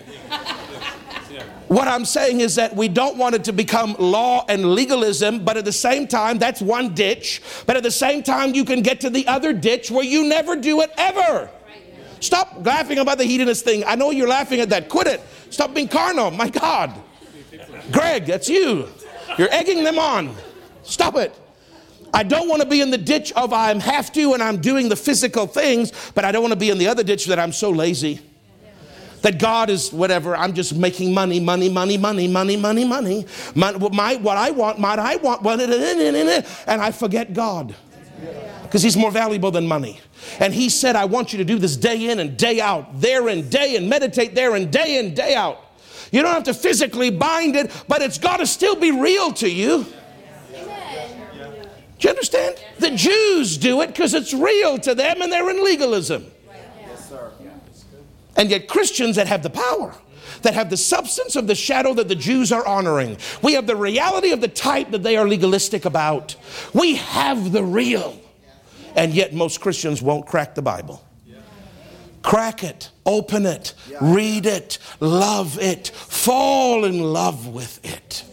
[1.69, 5.59] What I'm saying is that we don't want it to become law and legalism, but
[5.59, 7.42] at the same time, that's one ditch.
[7.66, 10.57] But at the same time, you can get to the other ditch where you never
[10.57, 11.51] do it ever.
[12.21, 13.85] Stop laughing about the hedonist thing.
[13.85, 14.88] I know you're laughing at that.
[14.88, 15.21] Quit it.
[15.51, 16.31] Stop being carnal.
[16.31, 16.95] My God.
[17.92, 18.88] Greg, that's you.
[19.37, 20.35] You're egging them on.
[20.85, 21.38] Stop it.
[22.16, 24.62] I don't want to be in the ditch of I am have to and I'm
[24.62, 27.38] doing the physical things, but I don't want to be in the other ditch that
[27.38, 28.20] I'm so lazy.
[29.20, 33.26] That God is whatever, I'm just making money, money, money, money, money, money, money.
[33.55, 37.74] My, my, what I want, might I want, and I forget God.
[38.62, 40.00] Because He's more valuable than money.
[40.40, 43.29] And He said, I want you to do this day in and day out, there
[43.29, 45.61] and day, and meditate there and day in, day out.
[46.12, 49.50] You don't have to physically bind it, but it's got to still be real to
[49.50, 49.85] you.
[51.99, 52.57] Do you understand?
[52.79, 56.31] The Jews do it because it's real to them and they're in legalism.
[56.81, 57.33] Yes, sir.
[58.37, 59.95] And yet, Christians that have the power,
[60.43, 63.77] that have the substance of the shadow that the Jews are honoring, we have the
[63.77, 66.37] reality of the type that they are legalistic about.
[66.75, 68.21] We have the real.
[68.95, 71.03] And yet, most Christians won't crack the Bible.
[72.23, 78.25] Crack it, open it, read it, love it, fall in love with it.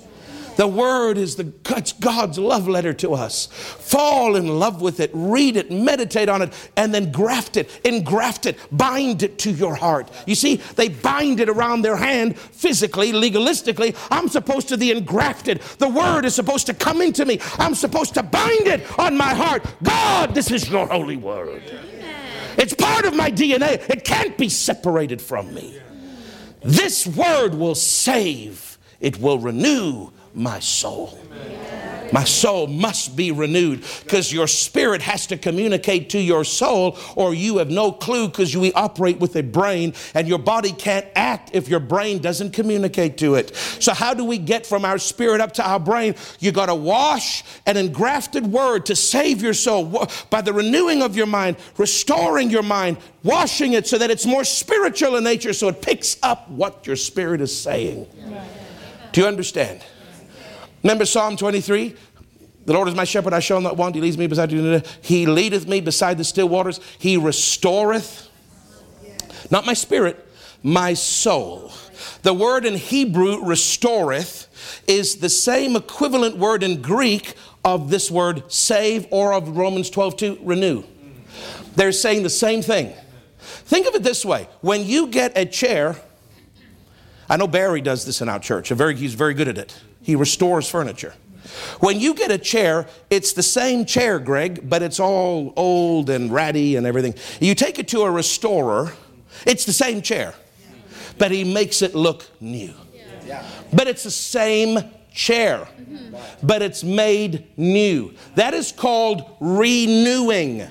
[0.55, 3.47] The Word is the, God's love letter to us.
[3.47, 8.45] Fall in love with it, read it, meditate on it, and then graft it, engraft
[8.45, 10.09] it, bind it to your heart.
[10.25, 13.95] You see, they bind it around their hand physically, legalistically.
[14.11, 15.61] I'm supposed to be engrafted.
[15.77, 17.39] The Word is supposed to come into me.
[17.57, 19.65] I'm supposed to bind it on my heart.
[19.83, 21.63] God, this is your holy Word.
[22.57, 23.89] It's part of my DNA.
[23.89, 25.79] It can't be separated from me.
[26.61, 28.72] This Word will save,
[29.03, 31.19] it will renew, my soul.
[32.13, 37.33] My soul must be renewed because your spirit has to communicate to your soul, or
[37.33, 41.49] you have no clue because you operate with a brain and your body can't act
[41.53, 43.55] if your brain doesn't communicate to it.
[43.55, 46.13] So, how do we get from our spirit up to our brain?
[46.39, 51.17] You got to wash an engrafted word to save your soul by the renewing of
[51.17, 55.67] your mind, restoring your mind, washing it so that it's more spiritual in nature so
[55.67, 58.05] it picks up what your spirit is saying.
[59.13, 59.81] Do you understand?
[60.81, 61.95] Remember Psalm 23?
[62.65, 63.93] The Lord is my shepherd, I shall not want.
[63.93, 64.81] He leads me beside you.
[65.01, 66.79] He leadeth me beside the still waters.
[66.97, 68.29] He restoreth,
[69.51, 70.25] not my spirit,
[70.63, 71.71] my soul.
[72.23, 74.47] The word in Hebrew, restoreth,
[74.87, 80.17] is the same equivalent word in Greek of this word save or of Romans 12
[80.17, 80.83] 2, renew.
[81.75, 82.93] They're saying the same thing.
[83.37, 85.97] Think of it this way when you get a chair
[87.29, 88.69] I know Barry does this in our church.
[88.69, 89.79] Very, he's very good at it.
[90.01, 91.13] He restores furniture.
[91.79, 96.31] When you get a chair, it's the same chair, Greg, but it's all old and
[96.31, 97.15] ratty and everything.
[97.39, 98.93] You take it to a restorer,
[99.45, 100.33] it's the same chair,
[101.17, 102.73] but he makes it look new.
[103.71, 104.79] But it's the same
[105.13, 105.67] chair,
[106.41, 108.13] but it's made new.
[108.35, 110.67] That is called renewing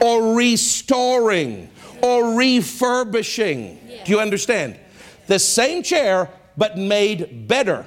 [0.00, 1.70] or restoring
[2.02, 3.78] or refurbishing.
[4.04, 4.78] Do you understand?
[5.26, 7.86] The same chair, but made better.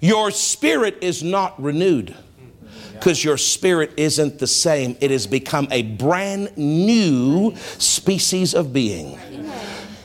[0.00, 2.14] Your spirit is not renewed
[2.92, 4.96] because your spirit isn't the same.
[5.00, 9.18] It has become a brand new species of being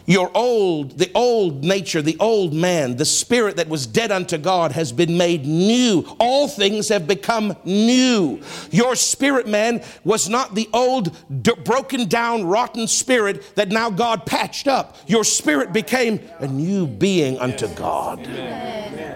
[0.05, 4.71] your old, the old nature, the old man, the spirit that was dead unto God
[4.71, 6.05] has been made new.
[6.19, 8.41] All things have become new.
[8.71, 14.25] Your spirit man was not the old, d- broken down, rotten spirit that now God
[14.25, 14.97] patched up.
[15.07, 18.27] Your spirit became a new being unto God.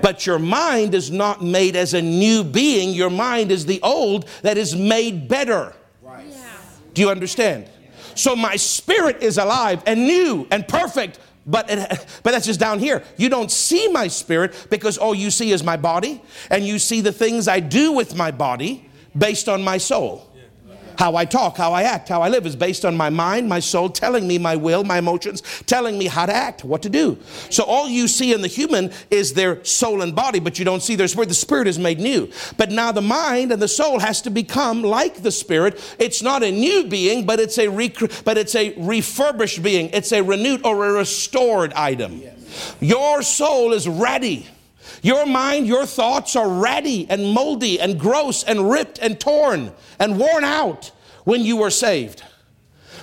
[0.01, 4.27] But your mind is not made as a new being, your mind is the old
[4.43, 5.73] that is made better.
[6.93, 7.67] Do you understand?
[8.15, 11.19] So my spirit is alive and new and perfect.
[11.45, 11.77] But, it,
[12.23, 13.03] but that's just down here.
[13.17, 17.01] You don't see my spirit because all you see is my body, and you see
[17.01, 20.34] the things I do with my body based on my soul.
[20.97, 23.59] How I talk, how I act, how I live is based on my mind, my
[23.59, 27.17] soul, telling me my will, my emotions, telling me how to act, what to do.
[27.49, 30.81] So all you see in the human is their soul and body, but you don't
[30.81, 31.29] see their spirit.
[31.29, 32.31] The spirit is made new.
[32.57, 35.79] But now the mind and the soul has to become like the spirit.
[35.99, 39.89] It's not a new being, but it's a rec- but it's a refurbished being.
[39.89, 42.21] It's a renewed or a restored item.
[42.79, 44.47] Your soul is ready.
[45.05, 50.17] Your mind, your thoughts are ratty and moldy and gross and ripped and torn and
[50.17, 50.89] worn out
[51.25, 52.23] when you were saved.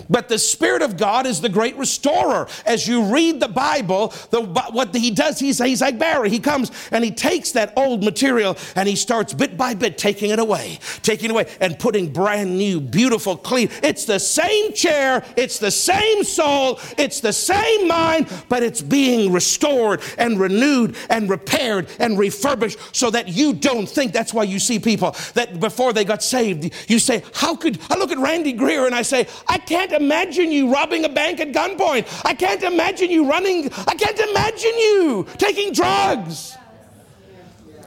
[0.09, 2.49] But the Spirit of God is the great restorer.
[2.67, 6.31] As you read the Bible, the, what he does, he's, he's like Barry.
[6.31, 10.31] He comes and he takes that old material and he starts bit by bit taking
[10.31, 13.71] it away, taking it away, and putting brand new, beautiful, clean.
[13.83, 19.33] It's the same chair, it's the same soul, it's the same mind, but it's being
[19.33, 24.13] restored and renewed and repaired and refurbished so that you don't think.
[24.13, 27.97] That's why you see people that before they got saved, you say, How could I
[27.97, 31.49] look at Randy Greer and I say, I can't imagine you robbing a bank at
[31.49, 32.07] gunpoint.
[32.25, 33.73] I can't imagine you running.
[33.73, 36.57] I can't imagine you taking drugs.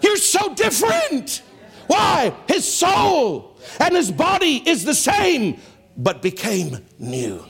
[0.02, 1.42] You're so different.
[1.88, 2.36] Why?
[2.48, 5.60] His soul and his body is the same,
[5.96, 7.46] but became new.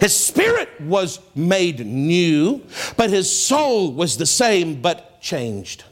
[0.00, 2.62] His spirit was made new,
[2.96, 5.84] but his soul was the same, but changed.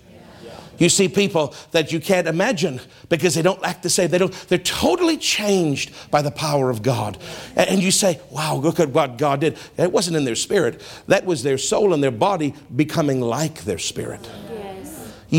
[0.79, 4.11] You see people that you can't imagine because they don't act the same.
[4.11, 7.19] They don't, they're totally changed by the power of God.
[7.57, 9.59] And you say, wow, look at what God did.
[9.77, 13.79] It wasn't in their spirit, that was their soul and their body becoming like their
[13.79, 14.29] spirit.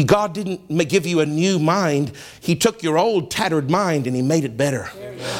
[0.05, 2.11] God didn't give you a new mind.
[2.39, 4.89] He took your old tattered mind and He made it better.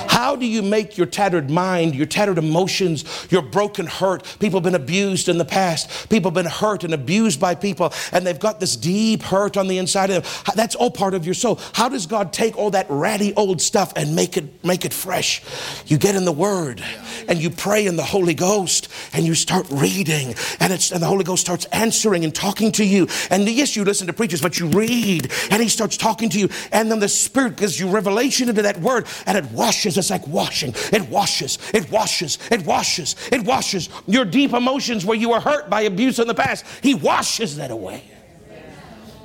[0.07, 4.23] How do you make your tattered mind, your tattered emotions, your broken hurt?
[4.39, 6.09] People have been abused in the past.
[6.09, 9.67] People have been hurt and abused by people, and they've got this deep hurt on
[9.67, 10.53] the inside of them.
[10.55, 11.59] That's all part of your soul.
[11.73, 15.41] How does God take all that ratty old stuff and make it make it fresh?
[15.85, 16.83] You get in the Word
[17.27, 21.07] and you pray in the Holy Ghost and you start reading, and it's and the
[21.07, 23.07] Holy Ghost starts answering and talking to you.
[23.29, 26.49] And yes, you listen to preachers, but you read, and He starts talking to you,
[26.71, 29.97] and then the Spirit gives you revelation into that Word, and it washes.
[29.97, 30.73] It's like washing.
[30.91, 31.57] It washes.
[31.73, 32.37] It washes.
[32.51, 33.15] It washes.
[33.31, 36.65] It washes your deep emotions where you were hurt by abuse in the past.
[36.81, 38.03] He washes that away.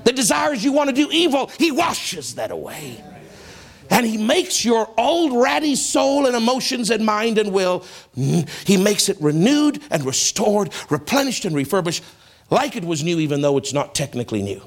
[0.05, 3.03] The desires you want to do evil, He washes that away.
[3.91, 7.85] And He makes your old ratty soul and emotions and mind and will,
[8.17, 12.03] mm, He makes it renewed and restored, replenished and refurbished
[12.51, 14.63] like it was new, even though it's not technically new.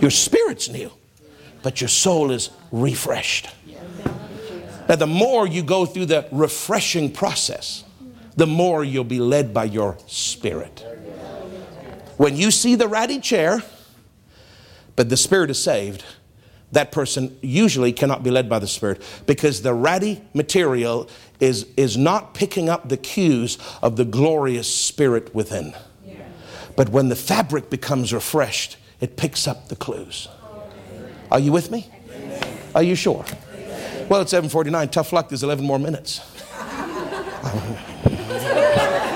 [0.00, 0.92] Your spirit's new,
[1.62, 3.48] but your soul is refreshed.
[4.88, 7.84] Now, the more you go through the refreshing process,
[8.36, 10.84] the more you'll be led by your spirit.
[12.16, 13.62] When you see the ratty chair,
[14.96, 16.04] but the spirit is saved,
[16.72, 21.08] that person usually cannot be led by the spirit because the ratty material
[21.40, 25.74] is, is not picking up the cues of the glorious spirit within.
[26.78, 30.28] But when the fabric becomes refreshed, it picks up the clues.
[31.28, 31.90] Are you with me?
[32.72, 33.24] Are you sure?
[34.08, 34.88] Well, it's 7:49.
[34.92, 35.28] Tough luck.
[35.28, 36.20] There's 11 more minutes.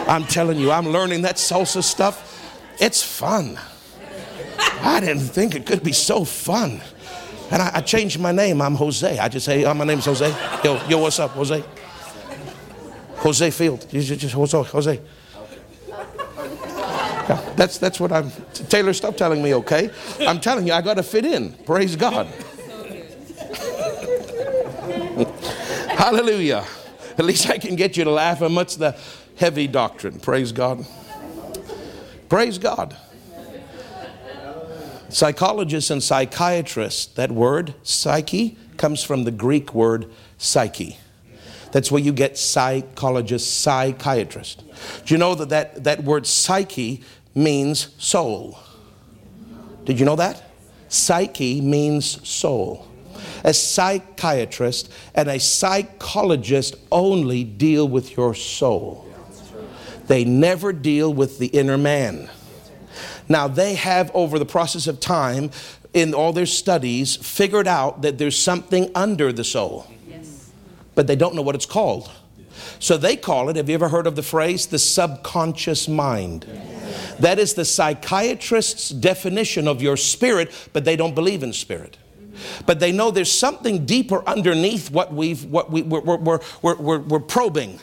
[0.09, 2.51] I'm telling you, I'm learning that salsa stuff.
[2.81, 3.57] It's fun.
[4.81, 6.81] I didn't think it could be so fun.
[7.53, 8.61] And I, I changed my name.
[8.61, 9.21] I'm Jose.
[9.21, 10.35] I just say, oh, my name's Jose.
[10.65, 11.63] Yo, yo, what's up, Jose?
[13.19, 13.87] Jose Field.
[13.89, 14.63] Just Jose.
[14.65, 15.01] Jose.
[17.57, 18.31] That's, that's what I'm.
[18.69, 19.91] Taylor, stop telling me, okay?
[20.21, 21.53] I'm telling you, I got to fit in.
[21.53, 22.27] Praise God.
[25.89, 26.65] Hallelujah.
[27.19, 28.97] At least I can get you to laugh amongst the
[29.37, 30.19] heavy doctrine.
[30.19, 30.87] Praise God.
[32.29, 32.97] Praise God.
[35.09, 40.97] Psychologists and psychiatrists, that word, psyche, comes from the Greek word psyche.
[41.73, 44.63] That's where you get psychologist, psychiatrist.
[45.05, 47.03] Do you know that that, that word psyche
[47.35, 48.59] means soul?
[49.85, 50.43] Did you know that?
[50.89, 52.87] Psyche means soul.
[53.45, 59.09] A psychiatrist and a psychologist only deal with your soul.
[60.07, 62.29] They never deal with the inner man.
[63.29, 65.51] Now, they have, over the process of time,
[65.95, 69.87] in all their studies, figured out that there's something under the soul,
[70.95, 72.11] but they don't know what it's called.
[72.79, 76.47] So they call it, have you ever heard of the phrase, the subconscious mind?
[77.19, 81.97] That is the psychiatrist's definition of your spirit, but they don't believe in spirit.
[82.67, 86.99] But they know there's something deeper underneath what, we've, what we, we're, we're, we're, we're,
[86.99, 87.79] we're probing.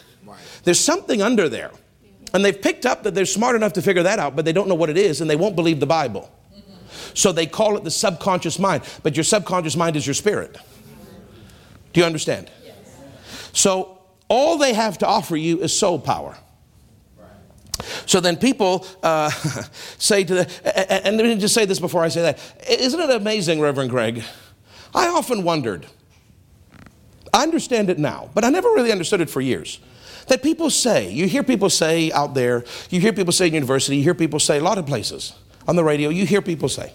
[0.63, 1.71] There's something under there.
[2.33, 4.67] And they've picked up that they're smart enough to figure that out, but they don't
[4.67, 6.29] know what it is and they won't believe the Bible.
[7.13, 8.83] So they call it the subconscious mind.
[9.01, 10.57] But your subconscious mind is your spirit.
[11.93, 12.51] Do you understand?
[13.53, 16.37] So all they have to offer you is soul power.
[18.05, 19.29] So then people uh,
[19.97, 22.39] say to the, and let me just say this before I say that.
[22.69, 24.23] Isn't it amazing, Reverend Greg?
[24.93, 25.85] I often wondered,
[27.33, 29.79] I understand it now, but I never really understood it for years
[30.29, 33.97] that people say, you hear people say out there, you hear people say in university,
[33.97, 35.33] you hear people say a lot of places
[35.67, 36.93] on the radio, you hear people say,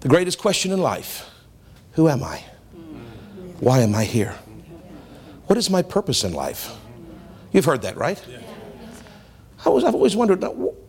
[0.00, 1.28] the greatest question in life
[1.92, 2.44] who am I?
[3.58, 4.38] Why am I here?
[5.48, 6.76] What is my purpose in life?
[7.52, 8.22] You've heard that, right?
[9.64, 10.44] I was, I've always wondered,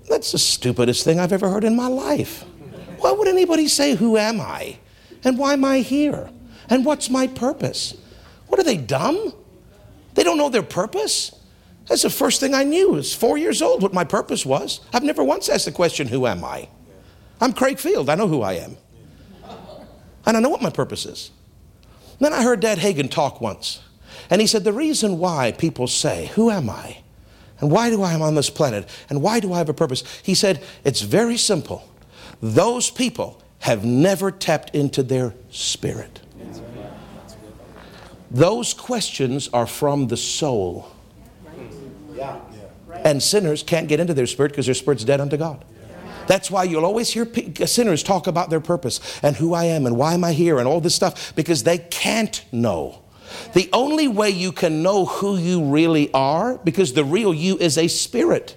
[0.10, 2.44] that's the stupidest thing I've ever heard in my life.
[3.00, 4.78] Why would anybody say, Who am I?
[5.24, 6.30] And why am I here?
[6.70, 7.96] And what's my purpose?
[8.48, 9.34] What are they, dumb?
[10.16, 11.34] They don't know their purpose.
[11.88, 12.90] That's the first thing I knew.
[12.90, 14.82] I was four years old what my purpose was.
[14.94, 16.68] I've never once asked the question, Who am I?
[17.40, 18.10] I'm Craig Field.
[18.10, 18.76] I know who I am.
[20.26, 21.32] And I know what my purpose is.
[22.20, 23.80] Then I heard Dad Hagin talk once.
[24.30, 27.00] And he said, The reason why people say, Who am I?
[27.60, 28.88] And why do I am on this planet?
[29.10, 30.04] And why do I have a purpose?
[30.24, 31.88] He said, It's very simple.
[32.42, 36.22] Those people have never tapped into their spirit.
[38.32, 40.92] Those questions are from the soul.
[43.04, 45.66] And sinners can't get into their spirit because their spirit's dead unto God.
[46.28, 47.28] That's why you'll always hear
[47.66, 50.68] sinners talk about their purpose and who I am and why am I here and
[50.68, 52.99] all this stuff because they can't know.
[53.54, 57.78] The only way you can know who you really are, because the real you is
[57.78, 58.56] a spirit.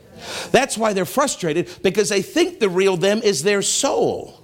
[0.51, 4.39] That's why they're frustrated because they think the real them is their soul.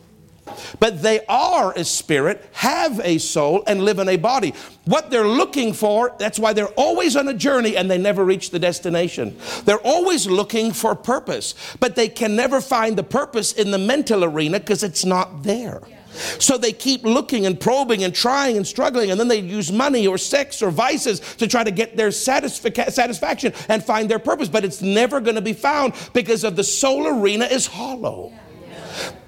[0.81, 4.55] But they are a spirit, have a soul, and live in a body.
[4.87, 8.51] What they're looking for, that's why they're always on a journey and they never reach
[8.51, 9.37] the destination.
[9.65, 14.25] They're always looking for purpose, but they can never find the purpose in the mental
[14.25, 15.83] arena because it's not there.
[16.19, 20.07] So they keep looking and probing and trying and struggling, and then they use money
[20.07, 24.49] or sex or vices to try to get their satisfa- satisfaction and find their purpose.
[24.49, 28.33] But it's never going to be found because of the soul arena is hollow.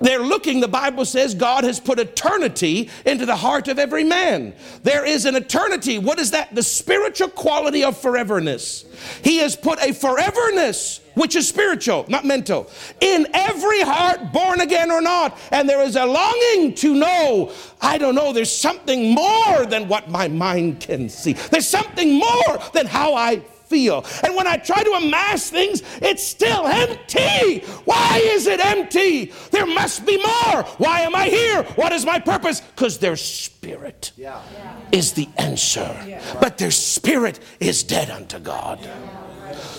[0.00, 4.54] They're looking, the Bible says God has put eternity into the heart of every man.
[4.82, 5.98] There is an eternity.
[5.98, 6.54] What is that?
[6.54, 8.84] The spiritual quality of foreverness.
[9.22, 14.90] He has put a foreverness, which is spiritual, not mental, in every heart, born again
[14.90, 15.38] or not.
[15.50, 20.08] And there is a longing to know, I don't know, there's something more than what
[20.08, 21.34] my mind can see.
[21.34, 24.04] There's something more than how I feel.
[24.24, 27.60] And when I try to amass things, it's still empty.
[27.84, 29.32] Why is it empty?
[29.52, 30.64] There must be more.
[30.78, 31.62] Why am I here?
[31.76, 32.60] What is my purpose?
[32.60, 34.42] Because their spirit yeah.
[34.92, 35.96] is the answer.
[36.06, 36.22] Yeah.
[36.40, 38.86] But their spirit is dead unto God.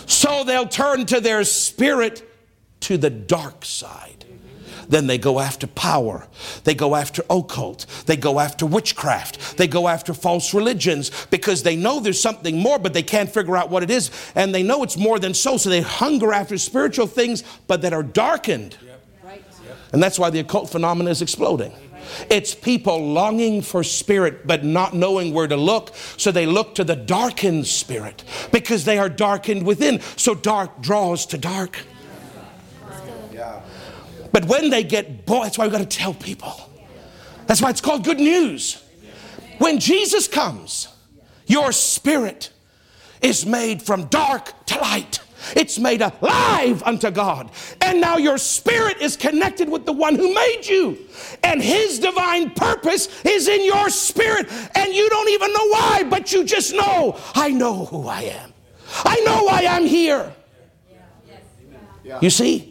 [0.07, 2.27] So they'll turn to their spirit
[2.81, 4.20] to the dark side.
[4.91, 6.27] Then they go after power.
[6.65, 7.85] They go after occult.
[8.07, 9.57] They go after witchcraft.
[9.57, 13.55] They go after false religions because they know there's something more, but they can't figure
[13.55, 14.11] out what it is.
[14.35, 15.55] And they know it's more than so.
[15.55, 18.77] So they hunger after spiritual things, but that are darkened.
[19.93, 21.71] And that's why the occult phenomena is exploding.
[22.29, 25.95] It's people longing for spirit but not knowing where to look.
[26.17, 30.01] So they look to the darkened spirit because they are darkened within.
[30.17, 31.79] So dark draws to dark.
[34.31, 36.53] But when they get boy, that's why we've got to tell people.
[37.47, 38.81] That's why it's called good news.
[39.57, 40.87] When Jesus comes,
[41.45, 42.51] your spirit
[43.21, 45.19] is made from dark to light.
[45.55, 47.51] It's made alive unto God.
[47.81, 50.97] And now your spirit is connected with the one who made you.
[51.43, 54.47] And his divine purpose is in your spirit.
[54.75, 58.53] And you don't even know why, but you just know, I know who I am.
[59.03, 60.33] I know why I'm here.
[62.21, 62.70] You see?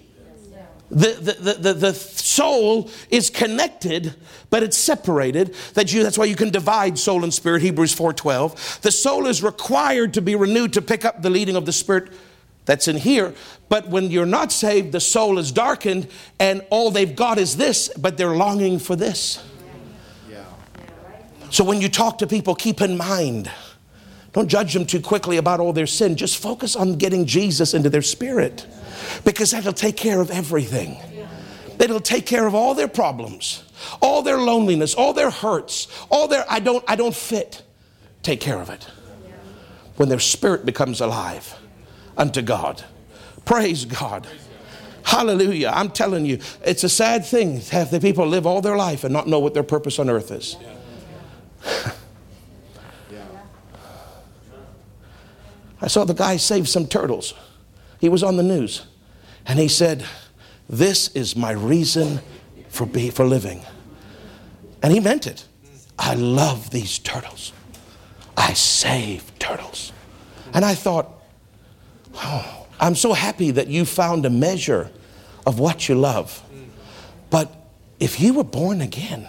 [0.90, 4.14] The, the, the, the, soul is connected
[4.50, 5.54] but it's separated.
[5.74, 9.42] That you that's why you can divide soul and spirit hebrews 4.12 the soul is
[9.42, 12.12] required to be renewed to pick up the leading of the spirit
[12.66, 13.34] that's in here.
[13.68, 16.08] But when you're not saved the soul is darkened
[16.40, 19.44] and all they've got is this but they're longing for this.
[20.28, 20.44] Yeah.
[21.50, 23.48] so when you talk to people keep in mind
[24.32, 27.90] don't judge them too quickly about all their sin just focus on getting jesus into
[27.90, 28.66] their spirit
[29.24, 30.96] because that'll take care of everything.
[31.78, 33.64] It'll take care of all their problems,
[34.02, 37.62] all their loneliness, all their hurts, all their I don't I don't fit.
[38.22, 38.86] Take care of it.
[39.96, 41.58] When their spirit becomes alive
[42.16, 42.84] unto God.
[43.44, 44.26] Praise God.
[45.02, 45.72] Hallelujah.
[45.74, 49.02] I'm telling you, it's a sad thing to have the people live all their life
[49.02, 50.56] and not know what their purpose on earth is.
[55.80, 57.34] I saw the guy save some turtles.
[58.00, 58.86] He was on the news.
[59.46, 60.04] And he said,
[60.68, 62.20] This is my reason
[62.68, 63.62] for, be, for living.
[64.82, 65.46] And he meant it.
[65.98, 67.52] I love these turtles.
[68.36, 69.92] I save turtles.
[70.54, 71.12] And I thought,
[72.14, 74.90] oh, I'm so happy that you found a measure
[75.46, 76.42] of what you love.
[77.28, 77.54] But
[77.98, 79.28] if you were born again,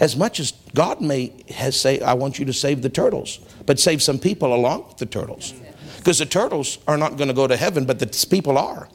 [0.00, 3.78] as much as God may has say, I want you to save the turtles, but
[3.78, 5.52] save some people along with the turtles.
[5.96, 8.88] Because the turtles are not going to go to heaven, but the people are.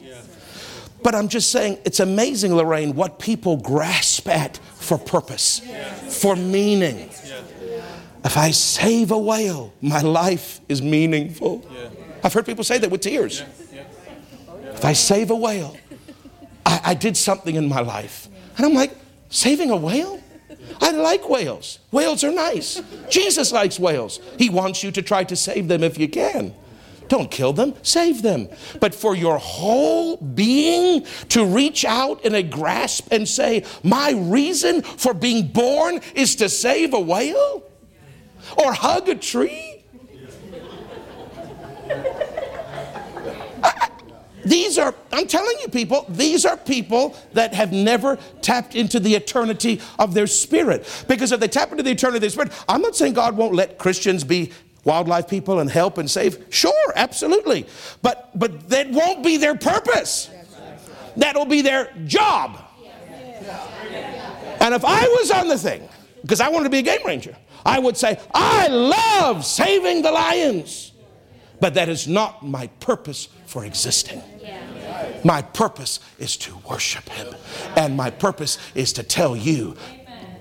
[1.03, 5.61] But I'm just saying, it's amazing, Lorraine, what people grasp at for purpose,
[6.07, 7.09] for meaning.
[8.23, 11.67] If I save a whale, my life is meaningful.
[12.23, 13.43] I've heard people say that with tears.
[14.63, 15.75] If I save a whale,
[16.65, 18.29] I, I did something in my life.
[18.55, 18.95] And I'm like,
[19.29, 20.22] saving a whale?
[20.81, 21.79] I like whales.
[21.91, 22.81] Whales are nice.
[23.09, 24.19] Jesus likes whales.
[24.37, 26.53] He wants you to try to save them if you can.
[27.09, 28.49] Don't kill them, save them.
[28.79, 34.81] But for your whole being to reach out in a grasp and say, My reason
[34.81, 37.63] for being born is to save a whale
[38.57, 39.83] or hug a tree?
[44.45, 49.15] These are, I'm telling you, people, these are people that have never tapped into the
[49.15, 51.05] eternity of their spirit.
[51.07, 53.55] Because if they tap into the eternity of their spirit, I'm not saying God won't
[53.55, 54.51] let Christians be
[54.83, 56.45] wildlife people and help and save?
[56.49, 57.65] Sure, absolutely.
[58.01, 60.29] But but that won't be their purpose.
[61.15, 62.59] That'll be their job.
[64.59, 65.87] And if I was on the thing,
[66.21, 67.35] because I wanted to be a game ranger,
[67.65, 70.91] I would say, I love saving the lions.
[71.59, 74.21] But that is not my purpose for existing.
[75.23, 77.33] My purpose is to worship Him.
[77.75, 79.75] And my purpose is to tell you,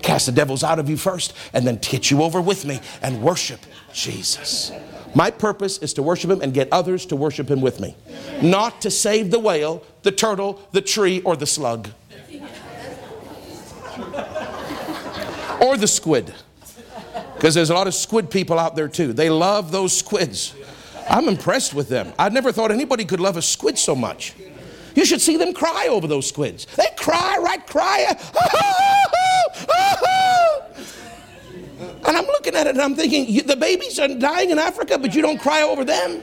[0.01, 3.21] cast the devils out of you first, and then get you over with me and
[3.21, 3.61] worship
[3.93, 4.71] Jesus.
[5.15, 7.95] My purpose is to worship him and get others to worship him with me.
[8.41, 11.89] Not to save the whale, the turtle, the tree, or the slug.
[15.61, 16.33] or the squid.
[17.35, 19.13] Because there's a lot of squid people out there too.
[19.13, 20.55] They love those squids.
[21.09, 22.13] I'm impressed with them.
[22.17, 24.33] I never thought anybody could love a squid so much.
[24.95, 26.65] You should see them cry over those squids.
[26.75, 27.65] They cry, right?
[27.65, 28.15] Cry.
[32.05, 35.15] And I'm looking at it and I'm thinking, the babies are dying in Africa, but
[35.15, 36.21] you don't cry over them.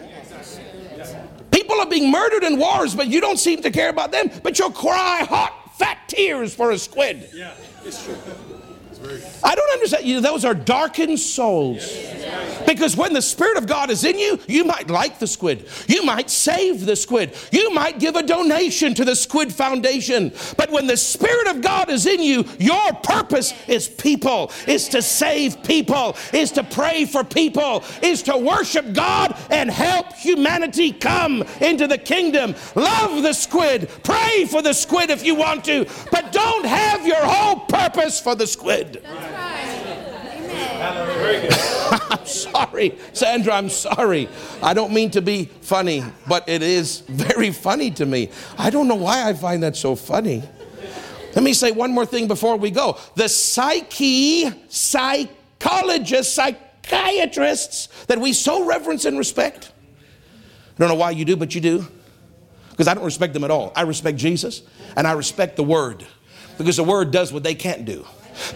[1.51, 4.59] People are being murdered in wars, but you don't seem to care about them, but
[4.59, 7.29] you'll cry hot, fat tears for a squid.
[7.35, 7.55] Yeah,
[7.85, 8.17] it's true.
[9.43, 10.05] I don't understand.
[10.05, 11.87] You know, those are darkened souls.
[12.67, 15.67] Because when the Spirit of God is in you, you might like the squid.
[15.89, 17.35] You might save the squid.
[17.51, 20.33] You might give a donation to the Squid Foundation.
[20.57, 25.03] But when the Spirit of God is in you, your purpose is people, is to
[25.03, 31.43] save people, is to pray for people, is to worship God and help humanity come
[31.61, 32.55] into the kingdom.
[32.75, 33.89] Love the squid.
[34.05, 35.87] Pray for the squid if you want to.
[36.11, 38.90] But don't have your whole purpose for the squid.
[42.11, 44.29] I'm sorry, Sandra, I'm sorry.
[44.63, 48.31] I don't mean to be funny, but it is very funny to me.
[48.59, 50.43] I don't know why I find that so funny.
[51.35, 52.99] Let me say one more thing before we go.
[53.15, 59.73] The psyche, psychologists, psychiatrists that we so reverence and respect.
[60.75, 61.87] I don't know why you do, but you do.
[62.71, 63.73] Because I don't respect them at all.
[63.77, 64.63] I respect Jesus
[64.97, 66.07] and I respect the Word.
[66.59, 68.07] Because the Word does what they can't do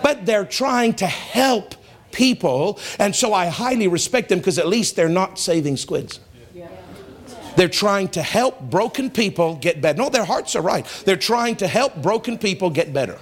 [0.02, 1.74] but they're trying to help
[2.12, 2.78] people.
[2.98, 6.20] And so I highly respect them because at least they're not saving squids.
[7.56, 9.98] They're trying to help broken people get better.
[9.98, 10.84] No, their hearts are right.
[11.04, 13.18] They're trying to help broken people get better.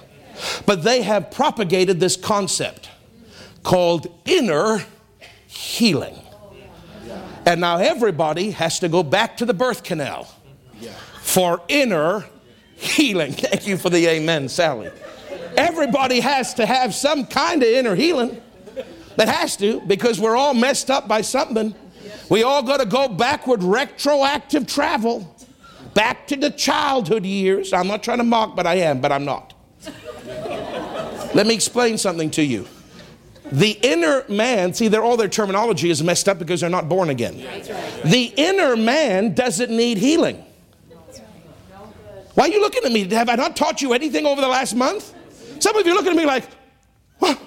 [0.65, 2.89] But they have propagated this concept
[3.61, 4.83] called inner
[5.47, 6.19] healing.
[7.45, 10.27] And now everybody has to go back to the birth canal
[11.21, 12.25] for inner
[12.75, 13.31] healing.
[13.33, 14.89] Thank you for the amen, Sally.
[15.57, 18.41] Everybody has to have some kind of inner healing.
[19.15, 21.75] That has to, because we're all messed up by something.
[22.29, 25.35] We all got to go backward, retroactive travel,
[25.93, 27.73] back to the childhood years.
[27.73, 29.53] I'm not trying to mock, but I am, but I'm not.
[31.35, 32.67] Let me explain something to you.
[33.51, 37.09] The inner man, see, they're all their terminology is messed up because they're not born
[37.09, 37.35] again.
[38.03, 40.43] The inner man doesn't need healing.
[42.33, 43.07] Why are you looking at me?
[43.09, 45.13] Have I not taught you anything over the last month?
[45.63, 46.43] Some of you looking at me like,
[47.19, 47.37] what?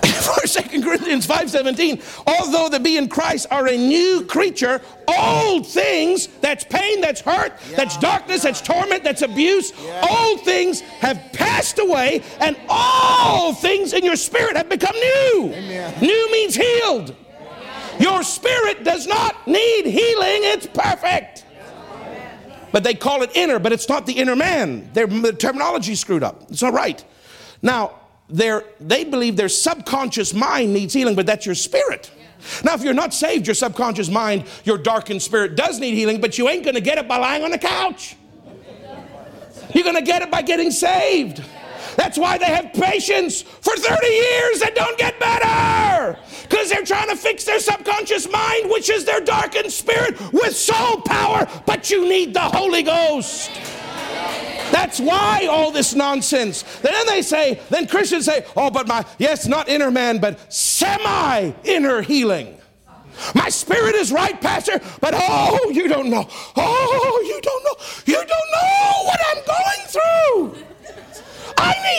[0.00, 6.28] For 2 Corinthians 5:17, although the be in Christ are a new creature, old things,
[6.40, 7.76] that's pain, that's hurt, yeah.
[7.76, 10.06] that's darkness, that's torment, that's abuse, yeah.
[10.10, 15.52] old things have passed away, and all things in your spirit have become new.
[15.52, 16.00] Amen.
[16.00, 17.14] New means healed.
[18.00, 21.45] Your spirit does not need healing, it's perfect.
[22.72, 24.90] But they call it inner, but it's not the inner man.
[24.92, 26.42] Their the terminology screwed up.
[26.50, 27.02] It's not right.
[27.62, 32.10] Now, they believe their subconscious mind needs healing, but that's your spirit.
[32.62, 36.38] Now, if you're not saved, your subconscious mind, your darkened spirit does need healing, but
[36.38, 38.16] you ain't going to get it by lying on the couch.
[39.74, 41.42] You're going to get it by getting saved.
[41.96, 46.18] That's why they have patients for 30 years and don't get better.
[46.42, 51.00] Because they're trying to fix their subconscious mind, which is their darkened spirit, with soul
[51.00, 51.48] power.
[51.66, 53.50] But you need the Holy Ghost.
[54.72, 56.62] That's why all this nonsense.
[56.80, 61.52] Then they say, then Christians say, oh, but my, yes, not inner man, but semi
[61.64, 62.58] inner healing.
[63.34, 66.28] My spirit is right, Pastor, but oh, you don't know.
[66.56, 67.84] Oh, you don't know.
[68.04, 70.65] You don't know what I'm going through.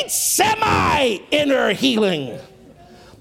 [0.07, 2.39] Semi inner healing,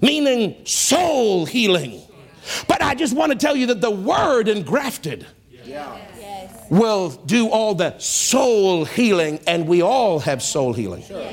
[0.01, 2.01] meaning soul healing.
[2.67, 5.25] But I just want to tell you that the word engrafted
[5.63, 5.97] yeah.
[6.69, 11.03] will do all the soul healing, and we all have soul healing.
[11.03, 11.29] Sure.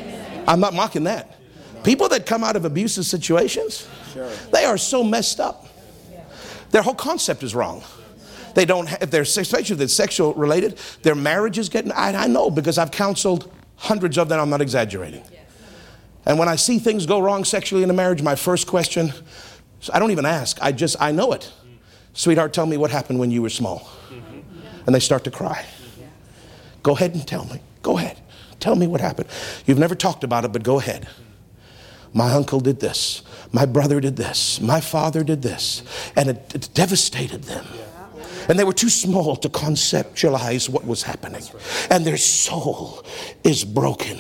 [0.47, 1.39] I'm not mocking that.
[1.85, 4.31] People that come out of abusive situations, sure.
[4.53, 5.69] they are so messed up.
[6.71, 7.85] Their whole concept is wrong.
[8.55, 11.93] They don't, have, if they're especially if they're sexual related, their marriage is getting.
[11.93, 15.23] I, I know because I've counseled Hundreds of them, I'm not exaggerating.
[16.27, 19.13] And when I see things go wrong sexually in a marriage, my first question,
[19.93, 21.53] I don't even ask, I just, I know it.
[22.15, 23.89] Sweetheart, tell me what happened when you were small.
[24.87, 25.65] And they start to cry.
[26.83, 27.61] Go ahead and tell me.
[27.83, 28.21] Go ahead.
[28.61, 29.29] Tell me what happened.
[29.67, 31.09] You've never talked about it, but go ahead.
[32.13, 33.23] My uncle did this.
[33.53, 34.61] My brother did this.
[34.61, 35.83] My father did this.
[36.15, 37.67] And it, it devastated them.
[38.49, 41.43] And they were too small to conceptualize what was happening.
[41.91, 43.05] And their soul
[43.43, 44.19] is broken.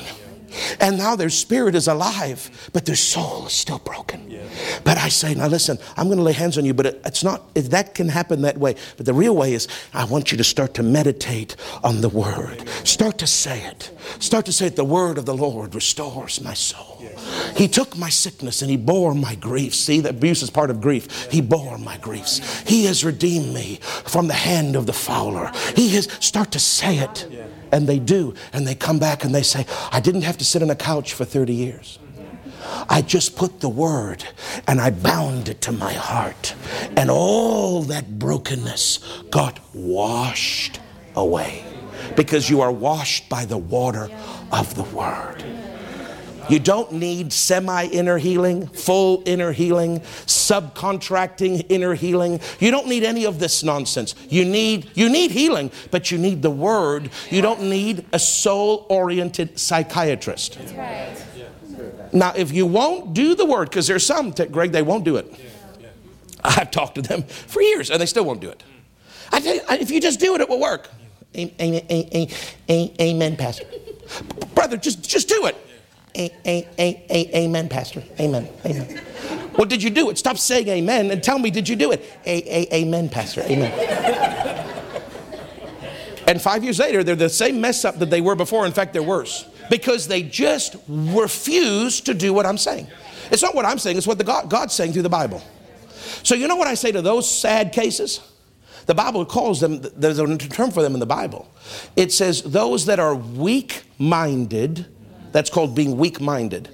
[0.81, 4.31] And now their spirit is alive, but their soul is still broken.
[4.31, 4.43] Yeah.
[4.85, 7.25] But I say, now listen, I'm going to lay hands on you, but it, it's
[7.25, 8.77] not, it, that can happen that way.
[8.97, 12.69] But the real way is, I want you to start to meditate on the word.
[12.85, 13.91] Start to say it.
[14.19, 14.77] Start to say it.
[14.77, 16.99] The word of the Lord restores my soul.
[17.01, 17.53] Yeah.
[17.57, 19.79] He took my sickness and he bore my griefs.
[19.79, 21.31] See, the abuse is part of grief.
[21.31, 22.63] He bore my griefs.
[22.69, 25.51] He has redeemed me from the hand of the fowler.
[25.75, 27.29] He has, start to say it.
[27.75, 28.35] And they do.
[28.53, 31.13] And they come back and they say, I didn't have to sit on a couch
[31.13, 31.99] for 30 years.
[32.89, 34.25] I just put the word
[34.69, 36.55] and I bound it to my heart.
[36.97, 39.01] And all that brokenness
[39.33, 40.79] got washed
[41.17, 41.65] away
[42.15, 44.09] because you are washed by the water
[44.53, 45.45] of the word.
[46.49, 52.41] You don't need semi inner healing, full inner healing, subcontracting inner healing.
[52.61, 54.15] You don't need any of this nonsense.
[54.29, 57.11] You need you need healing, but you need the word.
[57.31, 60.59] You don't need a soul-oriented psychiatrist.
[60.77, 61.17] Right.
[62.13, 65.35] Now, if you won't do the word, because there's some, Greg, they won't do it.
[66.45, 68.63] I've talked to them for years, and they still won't do it.
[69.33, 70.91] I tell you, if you just do it, it will work.
[71.37, 72.29] Amen,
[72.71, 73.65] amen, Pastor.
[74.55, 75.57] Brother, just just do it.
[76.17, 78.03] A, a, a, amen, Pastor.
[78.21, 78.49] Amen.
[78.65, 79.03] Amen.
[79.57, 80.19] Well, did you do it?
[80.19, 82.05] Stop saying amen and tell me, did you do it?
[82.25, 82.43] A,
[82.75, 83.43] a, amen, Pastor.
[83.43, 83.73] Amen.
[86.29, 88.67] and five years later, they're the same mess up that they were before.
[88.67, 92.87] In fact, they're worse because they just refuse to do what I'm saying.
[93.31, 95.43] It's not what I'm saying, it's what the God, God's saying through the Bible.
[96.23, 98.21] So, you know what I say to those sad cases?
[98.87, 101.51] The Bible calls them, there's a term for them in the Bible.
[101.97, 104.87] It says, those that are weak minded
[105.35, 106.69] that's called being weak minded.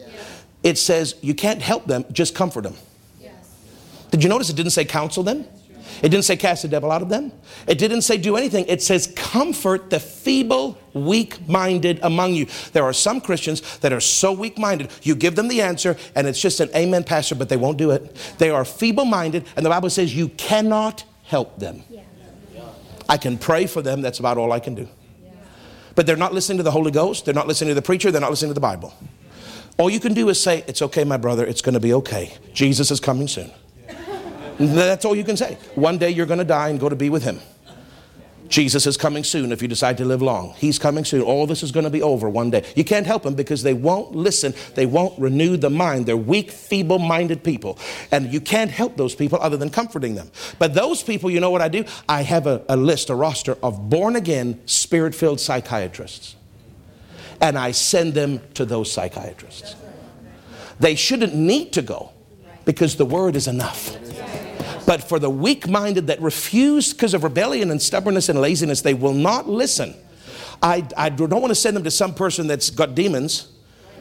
[0.63, 2.75] It says you can't help them, just comfort them.
[4.11, 5.47] Did you notice it didn't say counsel them?
[6.03, 7.33] It didn't say cast the devil out of them.
[7.67, 8.67] It didn't say do anything.
[8.69, 12.47] It says comfort the feeble, weak minded among you.
[12.75, 16.27] There are some Christians that are so weak minded, you give them the answer and
[16.27, 18.15] it's just an amen, Pastor, but they won't do it.
[18.37, 21.83] They are feeble minded, and the Bible says you cannot help them.
[23.09, 24.87] I can pray for them, that's about all I can do.
[26.01, 28.23] But they're not listening to the Holy Ghost, they're not listening to the preacher, they're
[28.23, 28.95] not listening to the Bible.
[29.77, 32.39] All you can do is say, It's okay, my brother, it's going to be okay.
[32.55, 33.51] Jesus is coming soon.
[34.59, 35.59] That's all you can say.
[35.75, 37.39] One day you're going to die and go to be with him.
[38.51, 40.55] Jesus is coming soon if you decide to live long.
[40.57, 41.23] He's coming soon.
[41.23, 42.71] All this is going to be over one day.
[42.75, 44.55] You can't help them because they won't listen.
[44.75, 46.07] They won't renew the mind.
[46.07, 47.79] They're weak, feeble minded people.
[48.11, 50.31] And you can't help those people other than comforting them.
[50.59, 51.85] But those people, you know what I do?
[52.09, 56.35] I have a, a list, a roster of born again, spirit filled psychiatrists.
[57.41, 59.77] And I send them to those psychiatrists.
[60.81, 62.11] They shouldn't need to go
[62.65, 63.97] because the word is enough.
[64.91, 68.93] But for the weak minded that refuse because of rebellion and stubbornness and laziness, they
[68.93, 69.95] will not listen.
[70.61, 73.53] I, I don't want to send them to some person that's got demons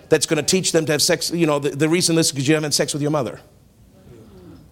[0.09, 1.29] that's going to teach them to have sex.
[1.29, 3.39] You know, the, the reason this is because you haven't sex with your mother.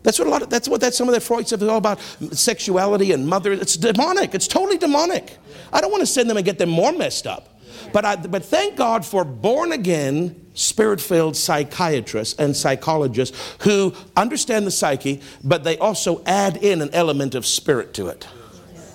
[0.01, 1.77] That's what a lot of, that's what that some of that Freud stuff is all
[1.77, 1.99] about
[2.31, 3.53] sexuality and mother.
[3.53, 4.33] It's demonic.
[4.33, 5.37] It's totally demonic.
[5.71, 7.56] I don't want to send them and get them more messed up.
[7.93, 14.65] But, I, but thank God for born again, spirit filled psychiatrists and psychologists who understand
[14.67, 18.27] the psyche, but they also add in an element of spirit to it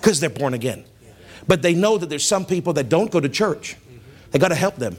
[0.01, 0.85] because they're born again.
[1.47, 3.75] But they know that there's some people that don't go to church.
[4.31, 4.97] They got to help them.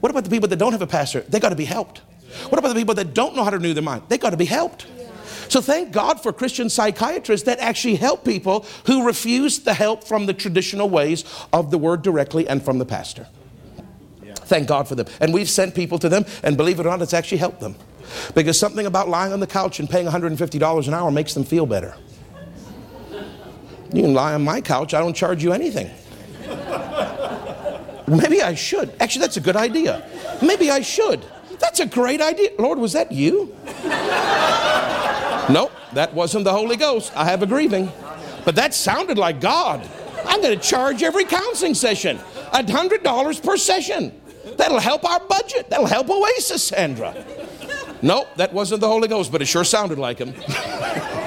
[0.00, 1.20] What about the people that don't have a pastor?
[1.22, 1.98] They got to be helped.
[2.48, 4.04] What about the people that don't know how to renew their mind?
[4.08, 4.86] They got to be helped.
[5.50, 10.26] So thank God for Christian psychiatrists that actually help people who refuse the help from
[10.26, 13.26] the traditional ways of the word directly and from the pastor.
[14.36, 15.06] Thank God for them.
[15.20, 17.74] And we've sent people to them, and believe it or not, it's actually helped them.
[18.34, 21.66] Because something about lying on the couch and paying $150 an hour makes them feel
[21.66, 21.96] better.
[23.92, 25.90] You can lie on my couch, I don't charge you anything.
[28.06, 28.94] Maybe I should.
[29.00, 30.08] Actually, that's a good idea.
[30.42, 31.24] Maybe I should.
[31.58, 32.50] That's a great idea.
[32.56, 33.52] Lord, was that you?
[35.52, 37.12] Nope, that wasn't the Holy Ghost.
[37.16, 37.90] I have a grieving.
[38.44, 39.86] But that sounded like God.
[40.24, 42.18] I'm going to charge every counseling session
[42.52, 44.20] $100 per session.
[44.56, 45.70] That'll help our budget.
[45.70, 47.24] That'll help Oasis, Sandra.
[48.02, 50.34] Nope, that wasn't the Holy Ghost, but it sure sounded like him.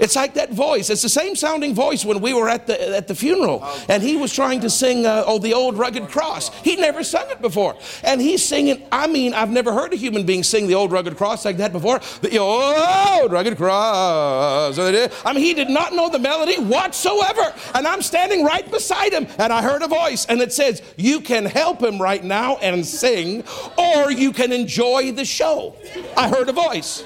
[0.00, 0.90] It's like that voice.
[0.90, 3.64] It's the same sounding voice when we were at the, at the funeral.
[3.88, 6.54] And he was trying to sing, uh, Oh, the old rugged cross.
[6.62, 7.76] He'd never sung it before.
[8.02, 11.16] And he's singing, I mean, I've never heard a human being sing the old rugged
[11.16, 12.00] cross like that before.
[12.20, 14.78] The old rugged cross.
[14.78, 17.54] I mean, he did not know the melody whatsoever.
[17.74, 21.20] And I'm standing right beside him and I heard a voice and it says, You
[21.20, 23.44] can help him right now and sing,
[23.76, 25.76] or you can enjoy the show.
[26.16, 27.04] I heard a voice.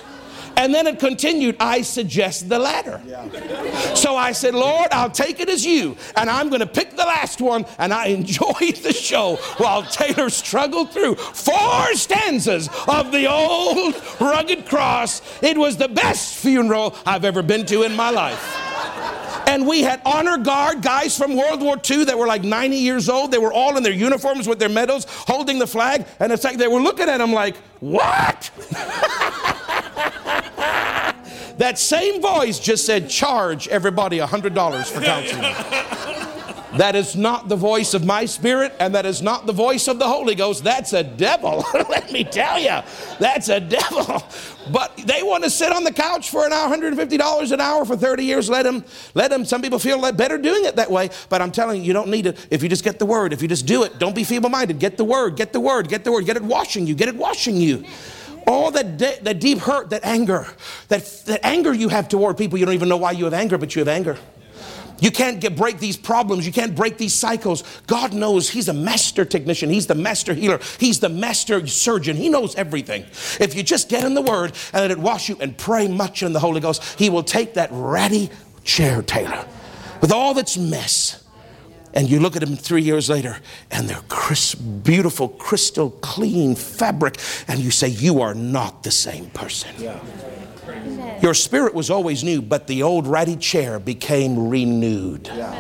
[0.59, 3.01] And then it continued, I suggest the latter.
[3.07, 3.95] Yeah.
[3.95, 7.05] So I said, Lord, I'll take it as you, and I'm going to pick the
[7.05, 13.31] last one, and I enjoyed the show while Taylor struggled through four stanzas of the
[13.31, 15.23] old rugged cross.
[15.45, 18.57] It was the best funeral I've ever been to in my life.
[19.47, 23.09] And we had honor guard guys from World War II that were like 90 years
[23.09, 23.31] old.
[23.31, 26.05] They were all in their uniforms with their medals, holding the flag.
[26.19, 28.51] And it's like they were looking at him like, What?
[31.59, 35.43] That same voice just said, charge everybody $100 for counseling.
[36.79, 39.99] that is not the voice of my spirit, and that is not the voice of
[39.99, 40.63] the Holy Ghost.
[40.63, 41.65] That's a devil.
[41.75, 42.79] Let me tell you,
[43.19, 44.23] that's a devil.
[44.71, 47.97] But they want to sit on the couch for an hour, $150 an hour for
[47.97, 48.49] 30 years.
[48.49, 48.85] Let them,
[49.15, 49.45] let them.
[49.45, 51.11] Some people feel better doing it that way.
[51.29, 52.47] But I'm telling you, you don't need it.
[52.53, 54.79] If you just get the word, if you just do it, don't be feeble minded.
[54.79, 57.17] Get the word, get the word, get the word, get it washing you, get it
[57.17, 57.85] washing you
[58.49, 60.47] all that, de- that deep hurt, that anger,
[60.89, 63.59] that, that anger you have toward people, you don't even know why you have anger,
[63.59, 64.17] but you have anger.
[65.01, 66.45] You can't get, break these problems.
[66.45, 67.63] You can't break these cycles.
[67.87, 69.71] God knows He's a master technician.
[69.71, 70.59] He's the master healer.
[70.81, 72.17] He's the master surgeon.
[72.17, 73.03] He knows everything.
[73.39, 76.23] If you just get in the Word and let it wash you and pray much
[76.25, 78.31] in the Holy Ghost, He will take that ratty
[78.65, 79.47] chair, Taylor,
[80.01, 81.23] with all its mess
[81.99, 83.39] and you look at them three years later
[83.73, 87.19] and they're crisp, beautiful, crystal clean fabric,
[87.49, 89.75] and you say, You are not the same person.
[89.79, 89.99] Yeah.
[91.21, 95.27] Your spirit was always new, but the old ratty chair became renewed.
[95.27, 95.53] Yeah.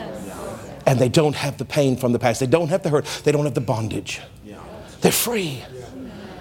[0.86, 2.38] And they don't have the pain from the past.
[2.38, 3.04] They don't have the hurt.
[3.24, 4.20] They don't have the bondage.
[5.00, 5.64] They're free.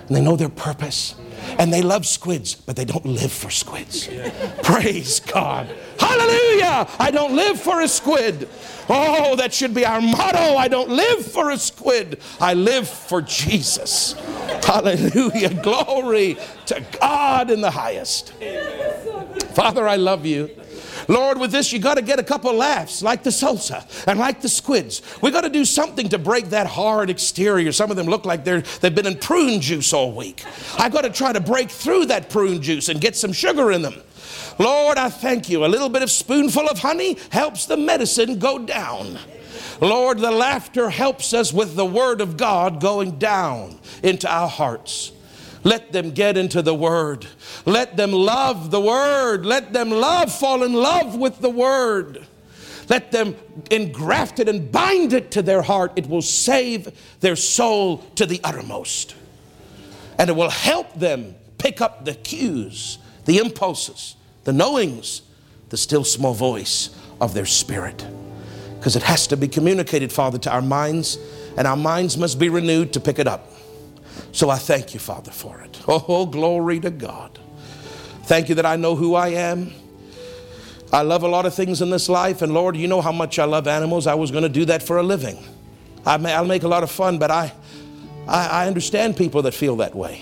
[0.07, 1.15] And they know their purpose.
[1.59, 4.09] And they love squids, but they don't live for squids.
[4.63, 5.67] Praise God.
[5.99, 6.87] Hallelujah.
[6.99, 8.47] I don't live for a squid.
[8.89, 10.55] Oh, that should be our motto.
[10.55, 14.13] I don't live for a squid, I live for Jesus.
[14.63, 15.53] Hallelujah.
[15.61, 16.37] Glory
[16.67, 18.33] to God in the highest.
[19.53, 20.49] Father, I love you.
[21.07, 24.41] Lord, with this, you got to get a couple laughs like the salsa and like
[24.41, 25.01] the squids.
[25.21, 27.71] We got to do something to break that hard exterior.
[27.71, 30.43] Some of them look like they're, they've been in prune juice all week.
[30.77, 33.81] I got to try to break through that prune juice and get some sugar in
[33.81, 33.95] them.
[34.59, 35.65] Lord, I thank you.
[35.65, 39.17] A little bit of spoonful of honey helps the medicine go down.
[39.79, 45.11] Lord, the laughter helps us with the Word of God going down into our hearts.
[45.67, 47.27] Let them get into the Word.
[47.65, 49.45] Let them love the Word.
[49.45, 52.25] Let them love, fall in love with the Word.
[52.87, 53.35] Let them
[53.69, 55.91] engraft it and bind it to their heart.
[55.97, 59.13] It will save their soul to the uttermost.
[60.17, 64.15] And it will help them pick up the cues, the impulses,
[64.45, 65.21] the knowings,
[65.67, 68.07] the still small voice of their spirit
[68.79, 71.17] because it has to be communicated, Father, to our minds,
[71.57, 73.51] and our minds must be renewed to pick it up.
[74.31, 75.81] So I thank you, Father, for it.
[75.87, 77.39] Oh, glory to God.
[78.23, 79.71] Thank you that I know who I am.
[80.91, 83.39] I love a lot of things in this life, and Lord, you know how much
[83.39, 84.07] I love animals.
[84.07, 85.37] I was going to do that for a living.
[86.05, 87.51] I may, I'll make a lot of fun, but I,
[88.27, 90.21] I, I understand people that feel that way.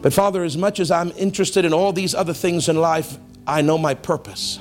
[0.00, 3.62] But Father, as much as I'm interested in all these other things in life, I
[3.62, 4.60] know my purpose.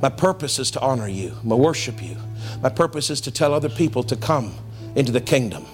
[0.00, 2.16] My purpose is to honor you, to worship you.
[2.62, 4.54] My purpose is to tell other people to come
[4.94, 5.66] into the kingdom.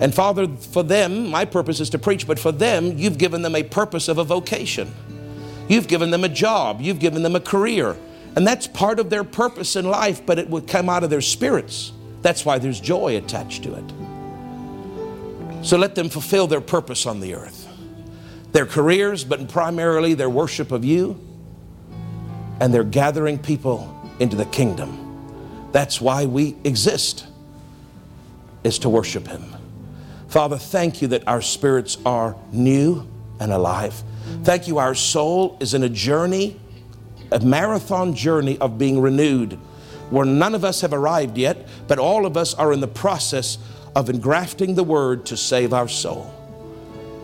[0.00, 3.54] And Father, for them, my purpose is to preach, but for them, you've given them
[3.54, 4.92] a purpose of a vocation.
[5.68, 7.96] You've given them a job, you've given them a career.
[8.36, 11.22] And that's part of their purpose in life, but it would come out of their
[11.22, 11.92] spirits.
[12.20, 13.84] That's why there's joy attached to it.
[15.64, 17.66] So let them fulfill their purpose on the earth.
[18.52, 21.18] Their careers, but primarily their worship of you
[22.60, 25.68] and they're gathering people into the kingdom.
[25.72, 27.26] That's why we exist,
[28.64, 29.55] is to worship Him.
[30.36, 33.08] Father, thank you that our spirits are new
[33.40, 33.94] and alive.
[34.42, 36.60] Thank you, our soul is in a journey,
[37.32, 39.54] a marathon journey of being renewed,
[40.10, 43.56] where none of us have arrived yet, but all of us are in the process
[43.94, 46.30] of engrafting the word to save our soul.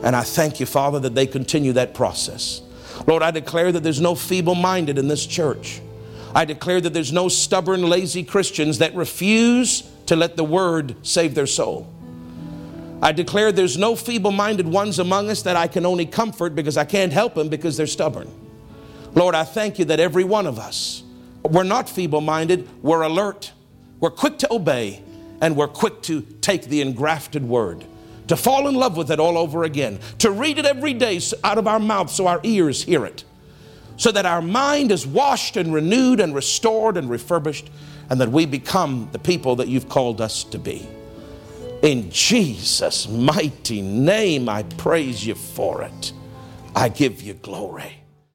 [0.03, 2.63] And I thank you, Father, that they continue that process.
[3.07, 5.83] Lord, I declare that there's no feeble minded in this church.
[6.35, 11.35] I declare that there's no stubborn, lazy Christians that refuse to let the word save
[11.35, 11.93] their soul.
[13.03, 16.77] I declare there's no feeble minded ones among us that I can only comfort because
[16.77, 18.31] I can't help them because they're stubborn.
[19.15, 21.03] Lord, I thank you that every one of us,
[21.43, 23.53] we're not feeble minded, we're alert,
[24.01, 25.03] we're quick to obey,
[25.41, 27.85] and we're quick to take the engrafted word
[28.29, 31.59] to fall in love with it all over again, to read it every day out
[31.59, 33.25] of our mouth so our ears hear it,
[33.97, 37.69] so that our mind is washed and renewed and restored and refurbished,
[38.09, 40.87] and that we become the people that you've called us to be.
[41.83, 46.13] In Jesus' mighty name, I praise you for it.
[46.77, 48.02] I give you glory.